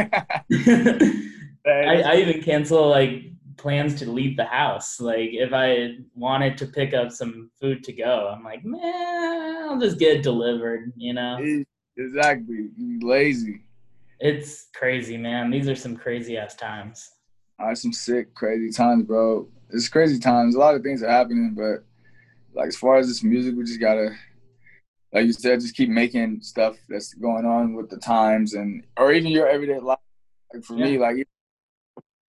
[1.66, 3.24] I, I even cancel like
[3.58, 5.00] plans to leave the house.
[5.00, 9.80] Like if I wanted to pick up some food to go, I'm like, man, I'll
[9.80, 10.92] just get it delivered.
[10.96, 11.64] You know?
[11.98, 12.70] Exactly.
[12.78, 13.62] You lazy.
[14.20, 15.50] It's crazy, man.
[15.50, 17.12] These are some crazy ass times.
[17.60, 19.48] Are some sick, crazy times, bro.
[19.70, 20.56] It's crazy times.
[20.56, 21.84] A lot of things are happening, but
[22.54, 24.16] like as far as this music, we just gotta
[25.14, 29.12] like you said, just keep making stuff that's going on with the times and or
[29.12, 29.98] even your everyday life.
[30.54, 30.86] Like for yeah.
[30.86, 31.28] me, like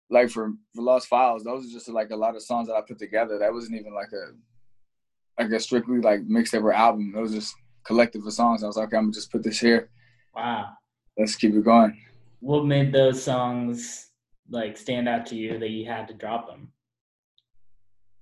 [0.09, 2.81] like for for Lost Files, those are just like a lot of songs that I
[2.81, 3.39] put together.
[3.39, 7.13] That wasn't even like a like a strictly like mixtape or album.
[7.15, 8.63] It was just collective of songs.
[8.63, 9.89] I was like, okay, I'm gonna just put this here.
[10.35, 10.69] Wow.
[11.17, 11.99] Let's keep it going.
[12.41, 14.11] What made those songs
[14.49, 16.71] like stand out to you that you had to drop them?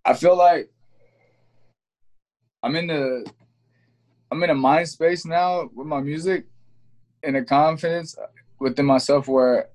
[0.06, 0.70] I feel like
[2.64, 3.26] I'm in the
[4.32, 6.46] I'm in a mind space now with my music
[7.24, 8.16] and a confidence
[8.60, 9.70] within myself where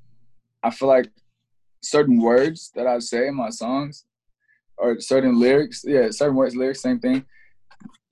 [0.63, 1.11] I feel like
[1.83, 4.05] certain words that I say in my songs
[4.77, 7.25] or certain lyrics, yeah, certain words, lyrics, same thing,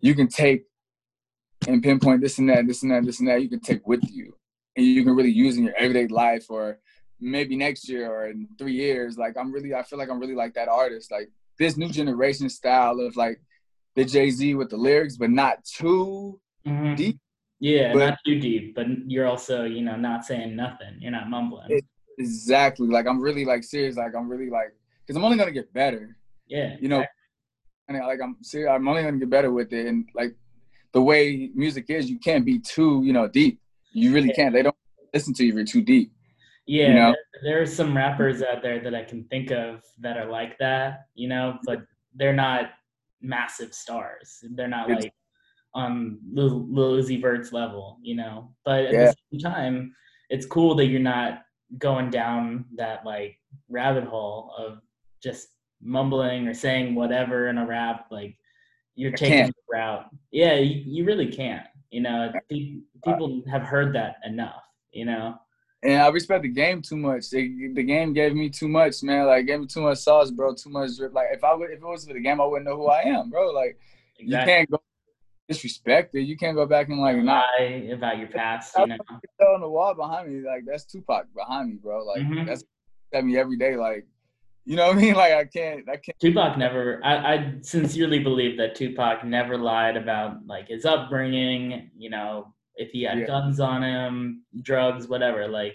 [0.00, 0.64] you can take
[1.66, 4.02] and pinpoint this and that, this and that, this and that, you can take with
[4.10, 4.34] you.
[4.76, 6.78] And you can really use in your everyday life or
[7.20, 9.18] maybe next year or in three years.
[9.18, 11.10] Like I'm really I feel like I'm really like that artist.
[11.10, 13.40] Like this new generation style of like
[13.98, 16.94] the Jay Z with the lyrics, but not too mm-hmm.
[16.94, 17.18] deep.
[17.58, 20.94] Yeah, but, not too deep, but you're also, you know, not saying nothing.
[21.00, 21.66] You're not mumbling.
[21.68, 21.84] It,
[22.16, 22.86] exactly.
[22.86, 23.96] Like I'm really like serious.
[23.96, 24.72] Like I'm really like
[25.04, 26.16] because I'm only gonna get better.
[26.46, 26.76] Yeah.
[26.80, 27.04] You know,
[27.88, 28.70] and like I'm serious.
[28.70, 29.86] I'm only gonna get better with it.
[29.86, 30.36] And like
[30.92, 33.60] the way music is, you can't be too, you know, deep.
[33.92, 34.34] You really yeah.
[34.34, 34.54] can't.
[34.54, 34.76] They don't
[35.12, 36.12] listen to you if you're too deep.
[36.66, 37.16] Yeah, you know?
[37.42, 41.06] there are some rappers out there that I can think of that are like that,
[41.14, 41.80] you know, but
[42.14, 42.70] they're not
[43.20, 44.38] massive stars.
[44.54, 45.12] They're not like
[45.74, 48.54] on Lil, Lil Uzi Vert's level, you know.
[48.64, 49.12] But at yeah.
[49.30, 49.94] the same time,
[50.30, 51.42] it's cool that you're not
[51.78, 54.80] going down that like rabbit hole of
[55.22, 55.48] just
[55.82, 58.06] mumbling or saying whatever in a rap.
[58.10, 58.36] Like
[58.94, 60.06] you're taking the route.
[60.30, 61.66] Yeah, you, you really can't.
[61.90, 64.62] You know, people have heard that enough.
[64.92, 65.38] You know.
[65.82, 67.30] And I respect the game too much.
[67.30, 69.26] the game gave me too much, man.
[69.26, 70.54] Like gave me too much sauce, bro.
[70.54, 71.14] Too much drip.
[71.14, 73.02] Like if I would, if it was for the game, I wouldn't know who I
[73.02, 73.50] am, bro.
[73.50, 73.78] Like
[74.18, 74.52] exactly.
[74.52, 74.82] you can't go
[75.50, 76.26] disrespected.
[76.26, 78.74] You can't go back and like lie about your past.
[78.78, 78.96] You know,
[79.54, 82.04] on the wall behind me, like that's Tupac behind me, bro.
[82.04, 82.46] Like mm-hmm.
[82.46, 82.64] that's
[83.12, 83.76] at me every day.
[83.76, 84.06] Like,
[84.64, 85.14] you know what I mean?
[85.16, 86.18] Like I can't, I can't.
[86.20, 87.00] Tupac never.
[87.04, 91.90] I, I sincerely believe that Tupac never lied about like his upbringing.
[91.96, 93.26] You know, if he had yeah.
[93.26, 95.46] guns on him, drugs, whatever.
[95.46, 95.74] Like,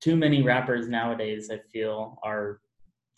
[0.00, 2.60] too many rappers nowadays, I feel, are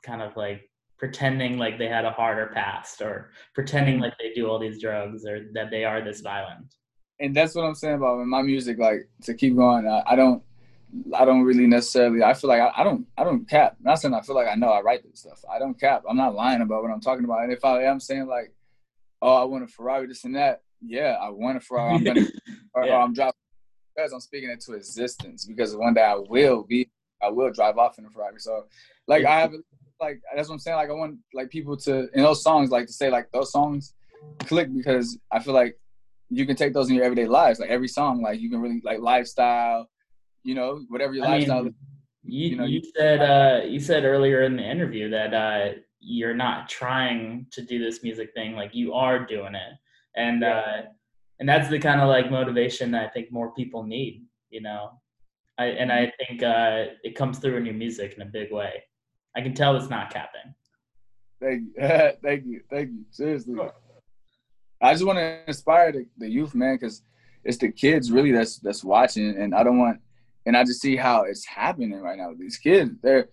[0.03, 4.05] kind of like pretending like they had a harder past or pretending mm-hmm.
[4.05, 6.75] like they do all these drugs or that they are this violent.
[7.21, 8.79] And that's what I'm saying about my music.
[8.79, 10.43] Like to keep going, I, I don't,
[11.15, 12.23] I don't really necessarily.
[12.23, 13.77] I feel like I, I, don't, I don't cap.
[13.81, 15.43] not saying I feel like I know I write this stuff.
[15.53, 16.05] I don't cap.
[16.09, 17.43] I'm not lying about what I'm talking about.
[17.43, 18.53] And if I am saying like,
[19.21, 21.95] oh, I want a Ferrari, this and that, yeah, I want a Ferrari.
[21.95, 22.27] I'm gonna,
[22.75, 22.95] or, yeah.
[22.95, 23.39] or I'm dropping
[23.95, 26.91] because I'm speaking into existence because one day I will be,
[27.23, 28.39] I will drive off in a Ferrari.
[28.39, 28.67] So,
[29.09, 29.53] like, I have
[30.01, 30.77] like that's what I'm saying.
[30.77, 33.95] Like I want like people to in those songs like to say like those songs
[34.41, 35.79] click because I feel like
[36.29, 37.61] you can take those in your everyday lives.
[37.61, 39.89] Like every song, like you can really like lifestyle,
[40.43, 41.65] you know, whatever your I lifestyle.
[41.65, 41.75] Mean,
[42.25, 46.35] you, you, know, you said uh, you said earlier in the interview that uh, you're
[46.35, 49.73] not trying to do this music thing like you are doing it
[50.17, 50.83] and uh
[51.39, 54.91] and that's the kind of like motivation that i think more people need you know
[55.59, 58.83] i and i think uh it comes through in your music in a big way
[59.37, 60.55] i can tell it's not capping
[61.41, 61.83] Thank you.
[62.23, 62.61] thank you.
[62.71, 63.05] Thank you.
[63.11, 63.55] Seriously.
[64.83, 67.03] I just want to inspire the, the youth, man, because
[67.45, 70.01] it's the kids really that's that's watching, and I don't want,
[70.45, 72.93] and I just see how it's happening right now with these kids.
[73.03, 73.29] They're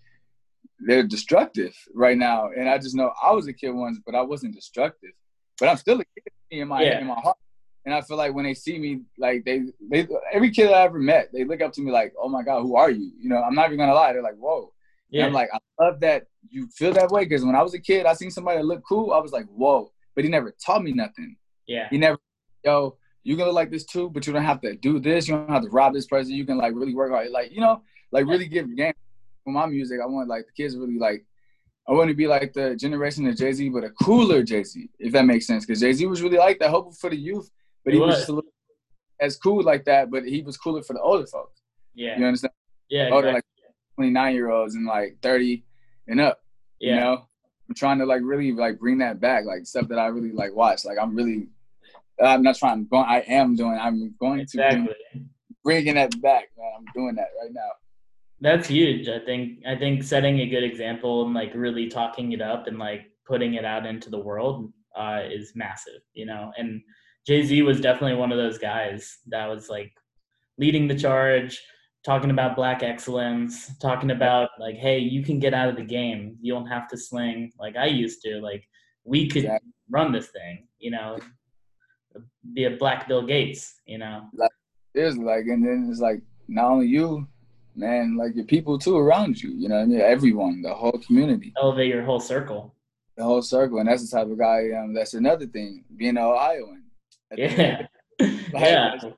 [0.80, 4.22] they're destructive right now, and I just know I was a kid once, but I
[4.22, 5.12] wasn't destructive,
[5.60, 7.00] but I'm still a kid in my Yeah.
[7.00, 7.38] in my heart,
[7.86, 11.00] and I feel like when they see me, like they they every kid I ever
[11.00, 13.12] met, they look up to me like, oh my god, who are you?
[13.20, 14.72] You know, I'm not even gonna lie, they're like, whoa.
[15.12, 17.74] And yeah I'm like, I love that you feel that way because when I was
[17.74, 19.12] a kid, I seen somebody that looked cool.
[19.14, 19.92] I was like, whoa.
[20.16, 21.36] But he never taught me nothing.
[21.68, 22.18] yeah He never,
[22.64, 25.28] yo, you gonna look like this too, but you don't have to do this.
[25.28, 26.34] You don't have to rob this person.
[26.34, 27.30] You can like really work hard.
[27.32, 28.94] Like, you know, like really give game
[29.44, 30.00] for my music.
[30.02, 31.26] I want like the kids really like,
[31.88, 34.90] I want to be like the generation of Jay Z, but a cooler Jay Z,
[35.00, 35.66] if that makes sense.
[35.66, 37.50] Because Jay Z was really like that, hopeful for the youth,
[37.84, 38.30] but He he was was.
[38.30, 38.50] little
[39.20, 41.62] as cool like that, but he was cooler for the older folks.
[41.94, 42.54] yeah You understand?
[42.90, 43.34] yeah older, exactly.
[43.68, 45.64] like 29 year olds and like 30
[46.08, 46.40] and up.
[46.80, 47.26] yeah You know,
[47.70, 50.54] I'm trying to like really like bring that back, like stuff that I really like
[50.54, 50.86] watch.
[50.86, 51.48] Like I'm really,
[52.22, 52.74] I'm not trying.
[52.74, 53.06] I'm going.
[53.08, 53.78] I am doing.
[53.80, 55.30] I'm going to exactly bring,
[55.64, 56.72] bringing that back, man.
[56.78, 57.72] I'm doing that right now.
[58.44, 59.08] That's huge.
[59.08, 62.78] I think I think setting a good example and like really talking it up and
[62.78, 66.52] like putting it out into the world uh, is massive, you know.
[66.58, 66.82] And
[67.26, 69.94] Jay Z was definitely one of those guys that was like
[70.58, 71.62] leading the charge,
[72.06, 76.38] talking about black excellence, talking about like, hey, you can get out of the game.
[76.42, 78.42] You don't have to sling like I used to.
[78.42, 78.68] Like
[79.06, 79.72] we could Exactly.
[79.90, 81.18] run this thing, you know.
[82.54, 84.28] Be a black Bill Gates, you know.
[84.94, 87.26] There's like, and then it's like not only you,
[87.76, 89.52] man, like your people too around you.
[89.52, 92.76] You know, I mean, everyone, the whole community, Elevate your whole circle.
[93.18, 94.94] the whole circle, and that's the type of guy am.
[94.94, 96.84] That's another thing, being an Ohioan.
[97.32, 97.88] At the end
[98.20, 98.38] of the Yeah.
[98.54, 99.12] yeah.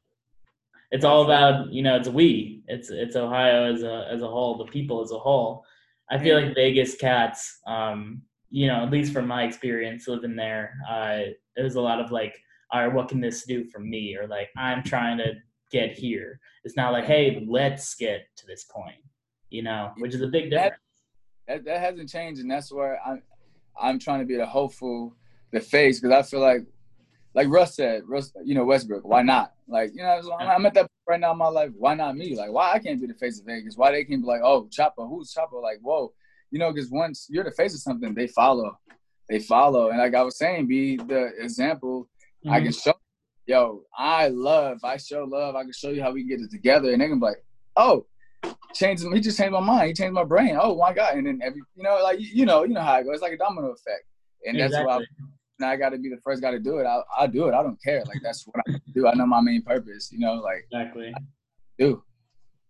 [0.91, 2.63] It's all about, you know, it's we.
[2.67, 5.65] It's it's Ohio as a as a whole, the people as a whole.
[6.09, 10.75] I feel like Vegas cats, um, you know, at least from my experience living there,
[10.87, 11.19] uh,
[11.57, 12.37] it was a lot of like,
[12.71, 14.15] all right, what can this do for me?
[14.15, 15.33] Or like, I'm trying to
[15.71, 16.39] get here.
[16.63, 18.95] It's not like, hey, let's get to this point,
[19.49, 20.81] you know, which is a big That- difference.
[21.47, 23.21] that, that hasn't changed, and that's where I'm
[23.79, 25.15] I'm trying to be the hopeful,
[25.51, 26.65] the face, because I feel like,
[27.33, 29.53] like Russ said, Russ, you know Westbrook, why not?
[29.67, 31.71] Like you know, I'm, at that point right now in my life.
[31.77, 32.35] Why not me?
[32.35, 33.75] Like why I can't be the face of Vegas?
[33.77, 35.61] Why they can't be like, oh Chapo, who's Chapo?
[35.61, 36.13] Like whoa,
[36.51, 38.77] you know, because once you're the face of something, they follow,
[39.29, 42.07] they follow, and like I was saying, be the example.
[42.47, 42.63] I Mhm.
[42.63, 42.93] can show,
[43.47, 45.55] yo, I love, I show love.
[45.55, 47.43] I can show you how we can get it together, and they can be like,
[47.75, 48.05] oh,
[48.73, 49.03] changed.
[49.13, 49.87] He just changed my mind.
[49.87, 50.57] He changed my brain.
[50.59, 51.15] Oh my god!
[51.15, 53.13] And then every, you know, like you- know, you know how it goes.
[53.15, 54.05] It's like a domino effect,
[54.45, 55.07] and that's why Exactly.
[55.63, 56.85] I got to be the first guy to do it.
[56.85, 57.53] I I do it.
[57.53, 58.03] I don't care.
[58.05, 59.07] Like that's what I do.
[59.07, 60.11] I know my main purpose.
[60.11, 61.13] You know, like Exactly.
[61.79, 62.03] do.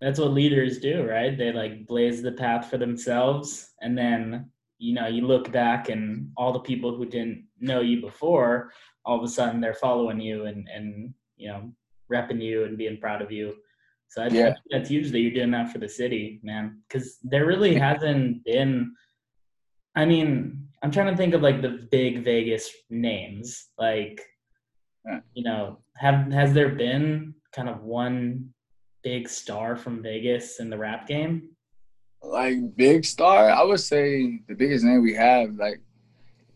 [0.01, 4.93] that's what leaders do right they like blaze the path for themselves and then you
[4.93, 8.71] know you look back and all the people who didn't know you before
[9.05, 11.71] all of a sudden they're following you and and you know
[12.11, 13.53] repping you and being proud of you
[14.07, 14.53] so I, Yeah.
[14.69, 18.93] that's huge that you're doing that for the city man because there really hasn't been
[19.95, 24.21] i mean i'm trying to think of like the big vegas names like
[25.05, 25.19] Yeah.
[25.33, 28.49] you know have has there been kind of one
[29.05, 31.49] big star from Vegas in the rap game?
[32.23, 35.79] Like big star, I would say the biggest name we have, like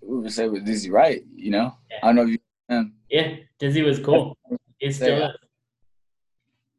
[0.01, 1.23] we would say was Dizzy Wright.
[1.35, 2.39] You know, I don't know if you.
[2.69, 4.37] Um, Yeah, Dizzy was cool.
[4.77, 5.19] He's still.
[5.19, 5.31] Yeah.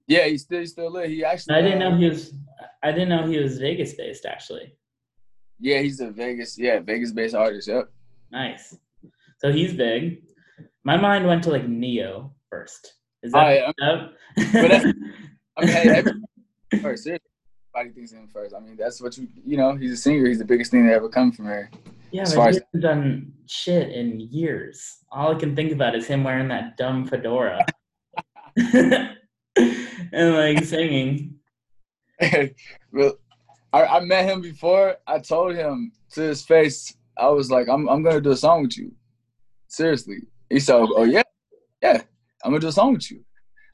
[0.06, 1.11] yeah, he's still he's still lit.
[1.11, 1.56] He actually.
[1.56, 2.33] I didn't uh, know he was.
[2.83, 4.24] I didn't know he was Vegas based.
[4.26, 4.74] Actually,
[5.59, 6.59] Yeah, he's a Vegas.
[6.59, 7.68] Yeah, Vegas based artist.
[7.68, 7.90] Yep.
[8.30, 8.76] nice.
[9.38, 10.22] So he's big.
[10.85, 12.94] My mind went to like Ne-Yo first.
[13.22, 13.54] Is that?
[13.54, 13.72] yeah.
[13.78, 14.52] Yep.
[14.52, 14.94] But that's-
[15.56, 16.12] I mean, hey, every-
[16.80, 17.04] first.
[17.04, 17.18] Seriously,
[17.74, 18.54] everybody thinks of him first.
[18.54, 19.74] I mean, that's what you you know.
[19.76, 20.26] He's a singer.
[20.26, 21.70] He's the biggest thing that ever come from here.
[22.12, 24.99] Yeah, as but far he hasn't done shit in years.
[25.11, 27.64] All I can think about is him wearing that dumb fedora
[28.57, 29.16] and
[30.12, 31.37] like singing.
[32.92, 33.14] well,
[33.73, 34.96] I, I met him before.
[35.07, 38.62] I told him to his face, I was like, I'm I'm gonna do a song
[38.62, 38.92] with you.
[39.68, 40.23] Seriously.
[40.49, 41.23] He said, Oh yeah,
[41.83, 42.03] yeah,
[42.44, 43.25] I'm gonna do a song with you.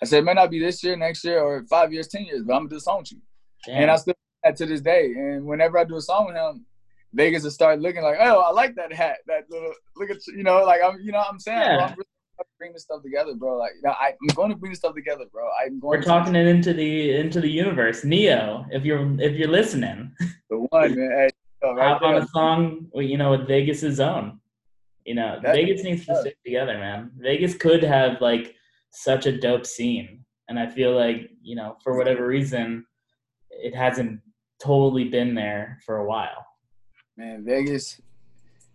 [0.03, 2.43] I said, it may not be this year, next year, or five years, ten years,
[2.45, 3.19] but I'm gonna do a song with you.
[3.65, 3.83] Damn.
[3.83, 5.13] And I still do that to this day.
[5.17, 6.67] And whenever I do a song with him,
[7.17, 9.19] Vegas will start looking like, oh, I like that hat.
[9.27, 11.85] That little look at you know, like I'm you know what I'm saying, bro, Yeah.
[11.87, 12.05] I'm really
[12.59, 13.59] bring this stuff together, bro.
[13.59, 15.49] Like, you know, I, I'm going to bring this stuff together, bro.
[15.65, 18.05] I'm going We're to talking it into the into the universe.
[18.05, 20.13] Ne-Yo, if you're if you're listening.
[20.51, 21.11] the one, man.
[21.11, 21.31] Hey,
[21.63, 24.39] Oh, right hop on a song, you know, with Vegas's own.
[25.07, 27.13] You know, That- Vegas needs to stick together, man.
[27.17, 28.55] Vegas could have like
[28.91, 32.85] such a dope scene, and I feel like you know, for whatever reason,
[33.51, 34.21] it hasn't
[34.63, 36.47] totally been there for a while.
[37.17, 38.01] Man, Vegas.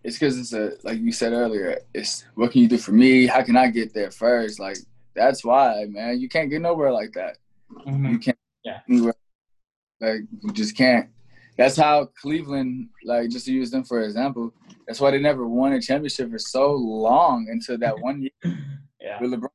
[0.04, 1.78] It's because it's a like you said earlier.
[1.94, 3.28] It's what can you do for me?
[3.28, 4.60] How can I get there first?
[4.60, 4.78] Like
[5.16, 6.20] that's why, man.
[6.20, 7.38] You can't get nowhere like that.
[7.86, 8.12] Mhm.
[8.12, 8.38] You can't.
[8.64, 8.80] Yeah.
[8.90, 9.14] Anywhere.
[10.00, 11.10] Like you just can't.
[11.58, 14.54] That's how Cleveland, like just to use them for example.
[14.88, 18.32] That's why they never won a championship for so long until that one year
[19.00, 19.42] Yeah, with LeBron.
[19.44, 19.50] You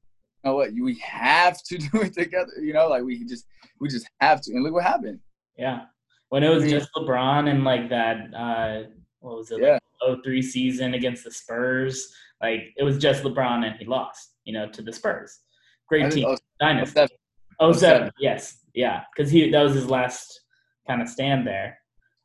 [0.44, 0.70] know what?
[0.72, 2.52] We have to do it together.
[2.60, 3.46] You know, like we just
[3.80, 4.52] we just have to.
[4.52, 5.18] And look what happened.
[5.58, 5.86] yeah.
[6.30, 8.88] When it was just LeBron and like that, uh,
[9.20, 9.60] what was it?
[9.60, 9.78] Yeah.
[10.06, 12.12] Like 03 season against the Spurs.
[12.42, 15.40] Like it was just LeBron and he lost, you know, to the Spurs.
[15.88, 16.92] Great team, think- dynasty.
[16.94, 17.16] seven.
[17.60, 17.78] Oh, 07.
[17.80, 18.10] seven.
[18.18, 18.58] Yes.
[18.74, 19.02] Yeah.
[19.14, 20.40] Because he that was his last
[20.86, 21.78] kind of stand there.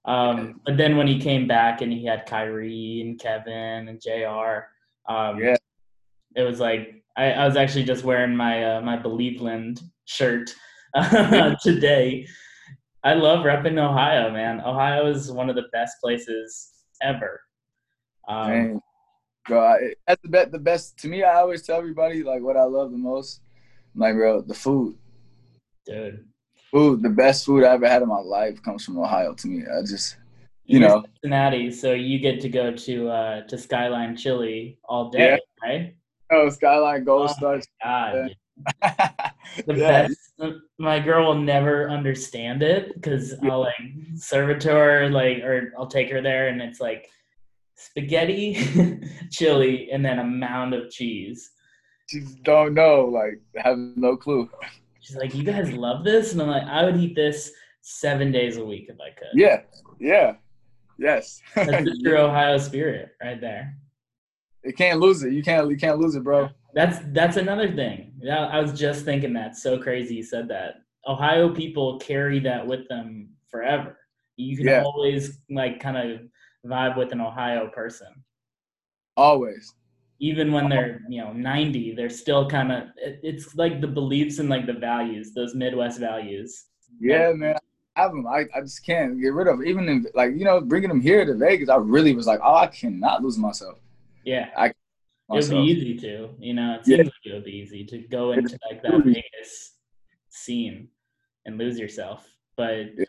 [0.05, 4.65] Um, but then when he came back and he had Kyrie and Kevin and JR,
[5.07, 5.55] um, Yeah.
[6.35, 10.53] it was like I, I was actually just wearing my uh, my Believeland shirt
[11.63, 12.27] today.
[13.03, 14.61] I love repping Ohio, man.
[14.61, 16.69] Ohio is one of the best places
[17.01, 17.41] ever.
[18.27, 18.79] Um,
[19.47, 20.51] bro, I, that's the best.
[20.51, 21.23] The best to me.
[21.23, 23.41] I always tell everybody like what I love the most.
[23.95, 24.97] Like, bro, the food.
[25.85, 26.25] dude,
[26.71, 29.33] Food, the best food I ever had in my life comes from Ohio.
[29.33, 30.15] To me, I just,
[30.65, 35.09] you You're know, Cincinnati, so you get to go to uh, to Skyline Chili all
[35.09, 35.95] day, right?
[36.31, 37.67] oh, Skyline Gold Oh, Stars.
[37.83, 38.33] God, Yeah.
[38.81, 40.07] The Yeah.
[40.07, 40.17] best.
[40.79, 43.75] My girl will never understand it because I'll like
[44.15, 47.09] serve it to her, like, or I'll take her there, and it's like
[47.75, 48.57] spaghetti,
[49.31, 51.51] chili, and then a mound of cheese.
[52.07, 53.05] She don't know.
[53.05, 54.49] Like, have no clue.
[54.99, 58.57] She's like, "You guys love this," and I'm like, "I would eat this seven days
[58.57, 59.61] a week if I could." Yeah,
[59.99, 60.35] yeah,
[60.97, 61.41] yes.
[61.55, 63.77] That's the true Ohio spirit right there.
[64.65, 65.33] you can't lose it.
[65.33, 65.69] You can't.
[65.69, 66.49] You can't lose it, bro.
[66.73, 68.13] That's that's another thing.
[68.21, 69.57] Yeah, I was just thinking that.
[69.57, 70.81] So crazy you said that.
[71.07, 73.97] Ohio people carry that with them forever.
[74.37, 74.83] You can Yeah.
[74.83, 76.21] always like kind of
[76.65, 78.07] vibe with an Ohio person.
[79.17, 79.73] Always.
[80.19, 80.75] Even when uh-huh.
[80.75, 84.67] they're, you know, 90, they're still kind of it, it's like the beliefs and like
[84.67, 86.65] the values, those Midwest values.
[86.99, 87.55] Yeah, man.
[87.95, 88.25] I have them.
[88.27, 89.61] I, I just can't get rid of.
[89.61, 89.67] It.
[89.67, 92.55] Even in, like you know, bringing them here to Vegas, I really was like, oh,
[92.55, 93.79] I cannot lose myself.
[94.23, 94.49] Yeah.
[95.33, 96.97] It would be easy to, you know, it Yeah.
[96.97, 99.77] seems like it would be easy to go into like that Vegas
[100.29, 100.89] scene
[101.45, 102.27] and lose yourself.
[102.57, 103.05] But Yeah.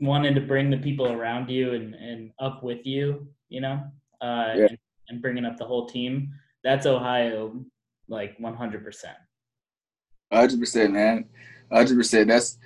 [0.00, 3.82] wanting to bring the people around you and, and up with you, you know,
[4.20, 4.66] uh, Yeah.
[4.70, 4.78] and,
[5.08, 6.32] and bringing up the whole team,
[6.64, 7.64] that's Ohio,
[8.08, 9.04] like 100%.
[10.32, 11.28] hundred percent, man.
[11.70, 12.28] hundred percent.
[12.28, 12.58] That's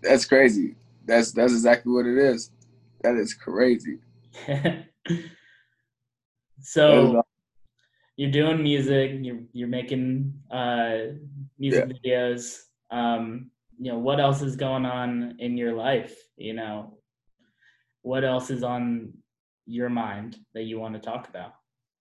[0.00, 0.76] that's crazy.
[1.04, 2.50] That's that's exactly what it is.
[3.02, 3.98] That is crazy.
[6.60, 7.22] So
[8.16, 11.14] you're doing music, you're, you're making uh,
[11.58, 12.60] music videos.
[12.90, 16.16] Um, you know, what else is going on in your life?
[16.36, 16.98] You know,
[18.02, 19.12] what else is on
[19.66, 21.54] your mind that you want to talk about,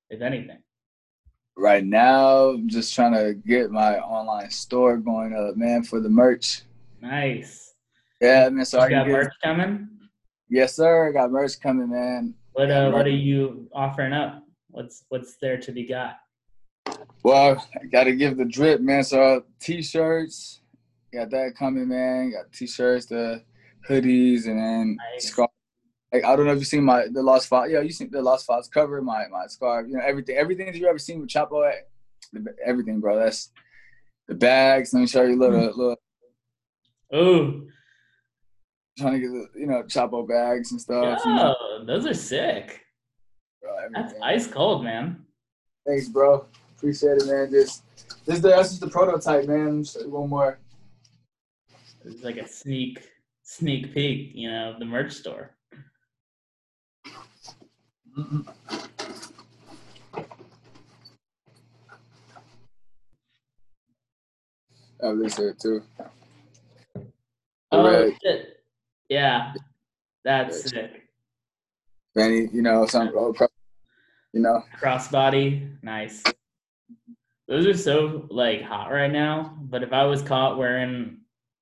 [0.09, 0.59] if anything?
[1.55, 6.09] right now, I'm just trying to get my online store going up, man, for the
[6.09, 6.61] merch.
[7.01, 7.73] Nice.
[8.21, 8.65] Yeah, man.
[8.65, 9.89] So you I got get, merch coming?
[10.49, 11.09] yes, sir.
[11.09, 12.33] I Got merch coming, man.
[12.53, 14.42] What uh, what are you offering up?
[14.73, 16.15] What's what's there to be got?
[17.21, 19.03] Well, I got to give the drip, man.
[19.03, 20.61] So t-shirts,
[21.13, 22.31] got that coming, man.
[22.31, 23.43] Got t-shirts, the
[23.87, 25.29] hoodies, and then Nice.
[25.29, 25.51] scarf.
[26.11, 27.71] Like I don't know if you've seen my the Lost Files.
[27.71, 29.85] Yeah, you seen the Lost Files cover, my my scarf.
[29.87, 31.71] You know everything, everything that you ever seen with Chapo.
[31.71, 32.39] Eh?
[32.65, 33.19] Everything, bro.
[33.19, 33.51] That's
[34.27, 34.91] the bags.
[34.91, 35.77] Let me show you a little mm.
[35.77, 35.95] little.
[37.15, 37.67] Ooh,
[38.97, 41.19] Trying to get the you know Chapo bags and stuff.
[41.25, 41.55] you know,
[41.85, 42.82] those are sick.
[43.63, 45.25] Bro, That's ice cold, man.
[45.87, 46.45] Thanks, bro.
[46.77, 47.49] Appreciate it, man.
[47.49, 47.83] Just
[48.25, 49.83] this that's just the prototype, man.
[49.83, 50.59] Just one more.
[52.05, 53.09] It's like a sneak
[53.43, 55.51] sneak peek, you know, of the merch store.
[65.01, 65.81] have this here too.
[67.71, 68.13] Oh Right.
[68.23, 68.63] shit.
[69.09, 69.53] Yeah.
[70.23, 70.69] That's Right.
[70.73, 71.09] sick.
[72.15, 73.33] Benny, you know, some oh,
[74.33, 74.63] you know.
[74.79, 76.23] Crossbody, nice.
[77.47, 79.57] Those are so like hot right now.
[79.61, 81.19] But if I was caught wearing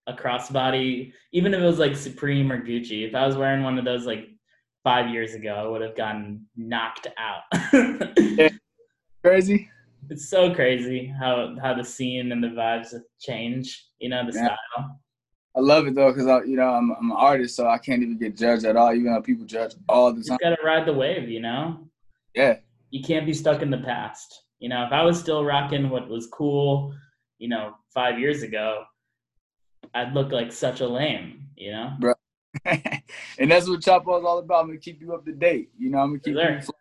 [0.08, 3.78] a crossbody, even if it was like Supreme or Gucci, if I was wearing one
[3.78, 4.30] of those like
[4.84, 7.44] five years ago, I would have gotten knocked out.
[9.24, 9.70] Crazy.
[10.10, 13.86] it's so crazy how how the scene and the vibes change.
[14.00, 14.56] You know the Yeah.
[14.76, 15.00] style.
[15.56, 18.02] I love it though, cause I, you know, I'm, I'm an artist, so I can't
[18.02, 20.38] even get judged at all, even though people judge all the time.
[20.38, 21.91] just gotta ride the wave, you know.
[22.36, 22.58] Yeah,
[22.92, 24.44] You can't be stuck in the past.
[24.60, 26.94] You know, if I was still rocking what was cool,
[27.40, 28.84] you know, five years ago,
[29.94, 31.48] I'd look like such a lame.
[31.56, 31.94] You know.
[32.00, 32.14] Bro.
[32.66, 34.62] and that's what Chapo is all about.
[34.62, 35.70] I'm gonna keep you up to date.
[35.78, 36.74] You know, I'm gonna keep Yes, you,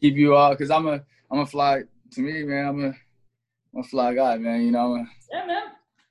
[0.00, 1.00] keep you all, cause I'm a,
[1.30, 1.82] I'm a fly.
[2.12, 4.62] To me, man, I'm a, I'm a fly guy, man.
[4.62, 5.62] You know, I'm a Yeah, man.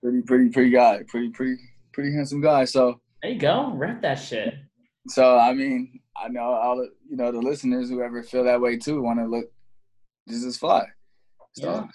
[0.02, 1.58] pretty, pretty, pretty guy, pretty, pretty,
[1.92, 2.64] pretty handsome guy.
[2.66, 3.72] So, There you go.
[3.76, 4.54] Rep that shit.
[5.10, 8.78] So I mean, I know all the, you know, the listeners, whoever feel that way
[8.78, 9.46] too, want to look
[10.28, 10.86] just as fly.
[11.54, 11.88] So, Yeah.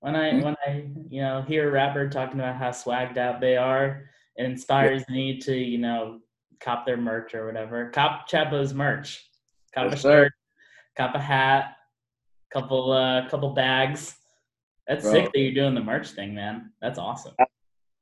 [0.00, 0.42] When I Mhm.
[0.42, 4.44] when I you know hear a rapper talking about how swagged out they are, it
[4.46, 6.20] inspires me to you know
[6.60, 7.90] cop their merch or whatever.
[7.90, 9.28] Cop Chapo's merch.
[9.74, 10.24] Cop Yes, a sir.
[10.24, 10.32] shirt.
[10.96, 11.76] Cop a hat.
[12.52, 14.16] Couple uh couple bags.
[14.88, 15.12] That's Bro.
[15.12, 16.72] sick that you're doing the merch thing, man.
[16.80, 17.34] That's awesome.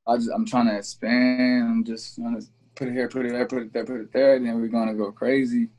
[0.07, 1.63] I just, I'm trying to expand.
[1.69, 2.45] I'm just trying to
[2.75, 4.35] put it here, put it there, put it there, put it there.
[4.35, 5.69] And then we're gonna go crazy.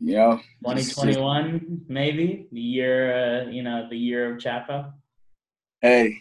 [0.00, 0.40] You know,
[0.74, 4.92] just- 2021, maybe the year, uh, you know, the year of Chapo.
[5.80, 6.18] Hey,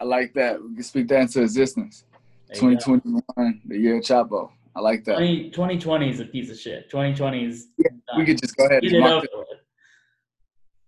[0.00, 0.62] I like that.
[0.62, 2.04] We can speak that into existence.
[2.48, 2.84] There you go.
[2.84, 4.50] 2021, the year of Chapo.
[4.76, 5.16] I like that.
[5.16, 6.90] 20, 2020 is a piece of shit.
[6.90, 7.68] 2020 is
[8.16, 9.30] we could just go ahead and mark this,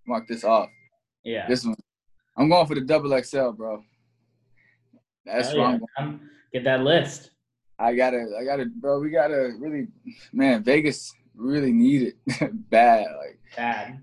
[0.06, 0.68] mark this off.
[1.24, 1.46] Yeah.
[1.48, 1.76] This one,
[2.36, 3.82] I'm going for the double XL, bro.
[5.24, 5.80] That's Hell wrong.
[5.98, 6.12] yeah.
[6.52, 7.30] Get that list.
[7.78, 9.00] I gotta, I gotta, bro.
[9.00, 9.88] We gotta really,
[10.32, 10.62] man.
[10.62, 14.00] Vegas really need it bad, like Bad.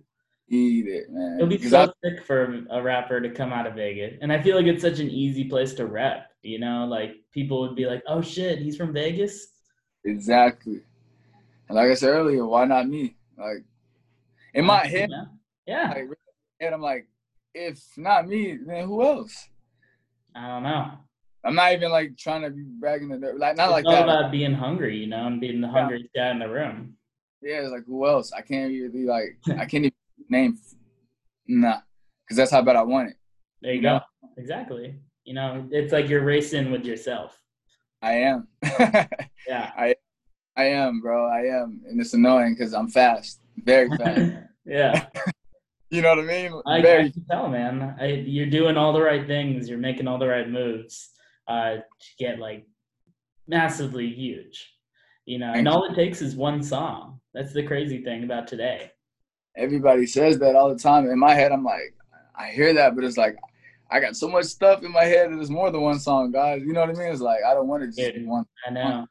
[0.50, 1.38] need it, man.
[1.40, 4.20] It'll be so I- sick for a rapper to come out of Vegas.
[4.22, 6.86] And I feel like it's such an easy place to rep, you know?
[6.86, 9.48] Like people would be like, oh shit, he's from Vegas?
[10.06, 10.82] exactly.
[11.70, 13.16] And like I said earlier, why not me?
[13.38, 13.64] Like
[14.54, 15.10] in my head,
[15.66, 15.90] Yeah.
[15.96, 16.06] like,
[16.60, 17.08] and I'm like,
[17.56, 19.48] if not me, then who else?
[20.36, 20.92] I don't know.
[21.46, 24.04] I'm not even like trying to be bragging, to, like not it's like all that.
[24.04, 26.96] about being hungry, you know, and being the hungriest guy in the room.
[27.42, 28.32] Yeah, it's like who else?
[28.32, 29.92] I can't really like I can't even
[30.30, 30.58] name
[31.48, 31.80] nah,
[32.24, 33.16] because that's how bad I want it.
[33.62, 34.00] There you Yeah.
[34.00, 34.32] go.
[34.38, 34.96] Exactly.
[35.26, 37.38] You know, it's like you're racing with yourself.
[38.02, 38.48] I am,
[39.48, 39.72] Yeah.
[39.78, 39.96] I
[40.56, 41.26] I am, bro.
[41.28, 44.32] I am, and it's annoying because I'm fast, very fast.
[44.66, 45.08] yeah.
[45.90, 46.62] you know what I mean?
[46.66, 47.96] I, I can tell, man.
[48.00, 49.68] I, you're doing all the right things.
[49.70, 51.10] You're making all the right moves
[51.48, 52.66] uh, to get like
[53.48, 54.70] massively huge.
[55.26, 57.22] You know, and all it takes is one song.
[57.34, 58.92] That's the crazy thing about today.
[59.56, 61.10] Everybody says that all the time.
[61.10, 61.94] In my head, I'm like,
[62.38, 63.38] I hear that, but it's like
[63.90, 66.62] I got so much stuff in my head that it's more than one song, guys.
[66.66, 67.12] You know what I mean?
[67.12, 68.28] It's like I don't want to just Dude.
[68.28, 68.46] one.
[68.68, 69.08] I know.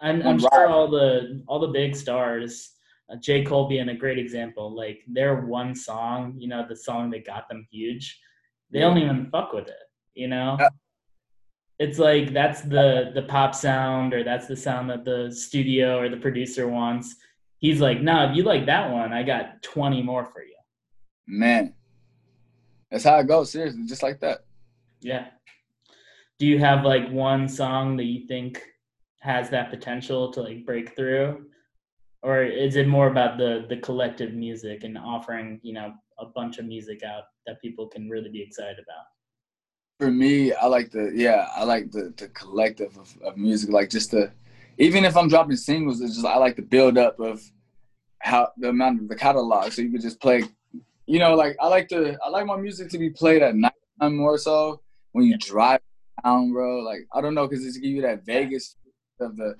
[0.00, 2.72] I'm, One I'm sure all the all the big stars,
[3.12, 4.74] uh, J Cole being a great example.
[4.74, 8.18] Like their one song, you know, the song that got them huge,
[8.72, 8.86] they Yeah.
[8.88, 9.76] don't even fuck with it.
[10.14, 10.58] You know.
[11.78, 16.08] It's like that's the the pop sound or that's the sound that the studio or
[16.08, 17.16] the producer wants.
[17.58, 20.56] He's like, no, if you like that one, I got 20 more for you.
[21.26, 21.74] Man,
[22.90, 23.50] that's how it goes.
[23.50, 24.44] Seriously, just like that.
[25.00, 25.28] Yeah.
[26.38, 28.62] Do you have like one song that you think
[29.20, 31.46] has that potential to like break through?
[32.22, 36.58] Or is it more about the the collective music and offering, you know, a bunch
[36.58, 39.06] of music out that people can really be excited about?
[39.98, 43.70] For me, I like the yeah, I like the the collective of, of music.
[43.70, 44.32] Like just the
[44.78, 47.42] even if I'm dropping singles, it's just I like the build up of
[48.20, 49.72] how the amount of the catalog.
[49.72, 50.44] So you could just play,
[51.06, 53.72] you know, like I like to I like my music to be played at night
[54.00, 54.80] time more so
[55.12, 55.80] when you drive
[56.24, 56.80] down, bro.
[56.80, 58.76] Like I don't know, cause it's give you that Vegas
[59.20, 59.54] of the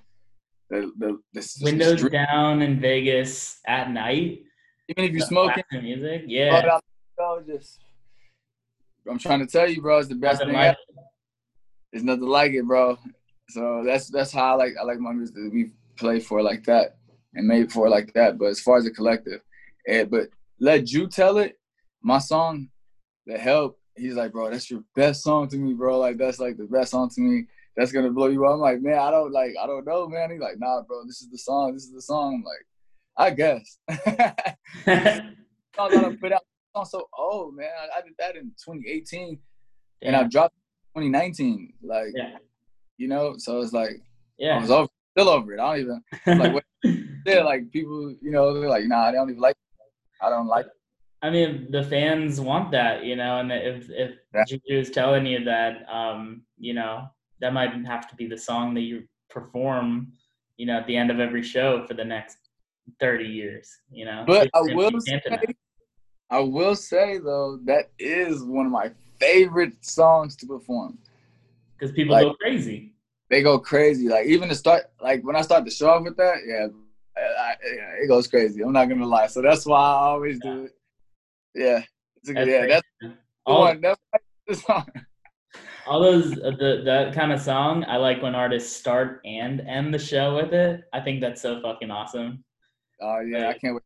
[0.71, 2.13] the the, the Windows street.
[2.13, 4.43] down in Vegas at night.
[4.89, 6.25] Even if you're smoking, music.
[6.27, 6.63] Yeah.
[6.73, 6.83] out
[7.17, 7.79] the window, just
[9.09, 11.07] I'm trying to tell you, bro, it's the best Nothing thing like ever.
[11.93, 12.99] There's nothing like it, bro.
[13.49, 16.65] So that's that's how I like I like my music to be played for like
[16.65, 16.97] that
[17.35, 18.39] and made for like that.
[18.39, 19.41] But as far as the collective,
[19.87, 20.29] eh, but
[20.59, 21.59] let you tell it.
[22.03, 22.69] My song,
[23.27, 23.79] the help.
[23.97, 25.99] He's like, bro, that's your best song to me, bro.
[25.99, 27.47] Like that's like the best song to me.
[27.77, 28.55] That's gonna blow you up.
[28.55, 30.31] I'm like, man, I don't like, I don't know, man.
[30.31, 31.75] He's like, nah, bro, this is the song.
[31.75, 32.37] This is the song.
[32.37, 32.67] I'm like,
[33.17, 33.79] I guess.
[35.79, 36.43] I put out.
[36.75, 37.69] Song so old, man.
[37.81, 39.39] I, I did that in 2018,
[40.03, 40.55] and I dropped
[40.97, 41.75] 2019.
[41.83, 42.37] Like, yeah.
[42.97, 44.01] you know, so it's like
[44.39, 45.61] yeah, I was over, still over it.
[45.61, 46.65] I don't even like what
[47.27, 49.53] yeah, like people, you know, they're like, nah, they don't even like.
[49.53, 50.25] It.
[50.25, 50.67] I don't like.
[50.67, 50.73] It.
[51.23, 54.45] I mean, the fans want that, you know, and if if Yeah.
[54.49, 57.09] Juju is telling you that, um, you know,
[57.41, 60.13] that might have to be the song that you perform,
[60.57, 62.39] you know, at the end of every show for the next
[62.99, 64.25] thirty years, you know.
[64.27, 65.21] But I will say.
[66.33, 70.99] I will say though, that is one of my favorite songs to perform.
[71.79, 72.95] because people like- go crazy.
[73.31, 74.09] they go crazy.
[74.09, 76.69] Like even to start, like when I start the show off with that, yeah,
[77.17, 77.53] I, I,
[78.03, 78.63] it goes crazy.
[78.63, 79.27] I'm not gonna lie.
[79.27, 80.51] So that's why I always yeah.
[80.51, 80.73] do it.
[81.55, 81.83] Yeah,
[82.17, 82.69] it's a, That's yeah, great.
[82.71, 82.89] that's
[83.45, 83.81] all, one.
[83.83, 84.01] That's
[84.49, 84.87] the song.
[85.87, 89.93] all those uh, the that kind of song I like when artists start and end
[89.93, 90.85] the show with it.
[90.95, 92.43] I think that's so fucking awesome.
[93.03, 93.83] Oh yeah, I can't wait.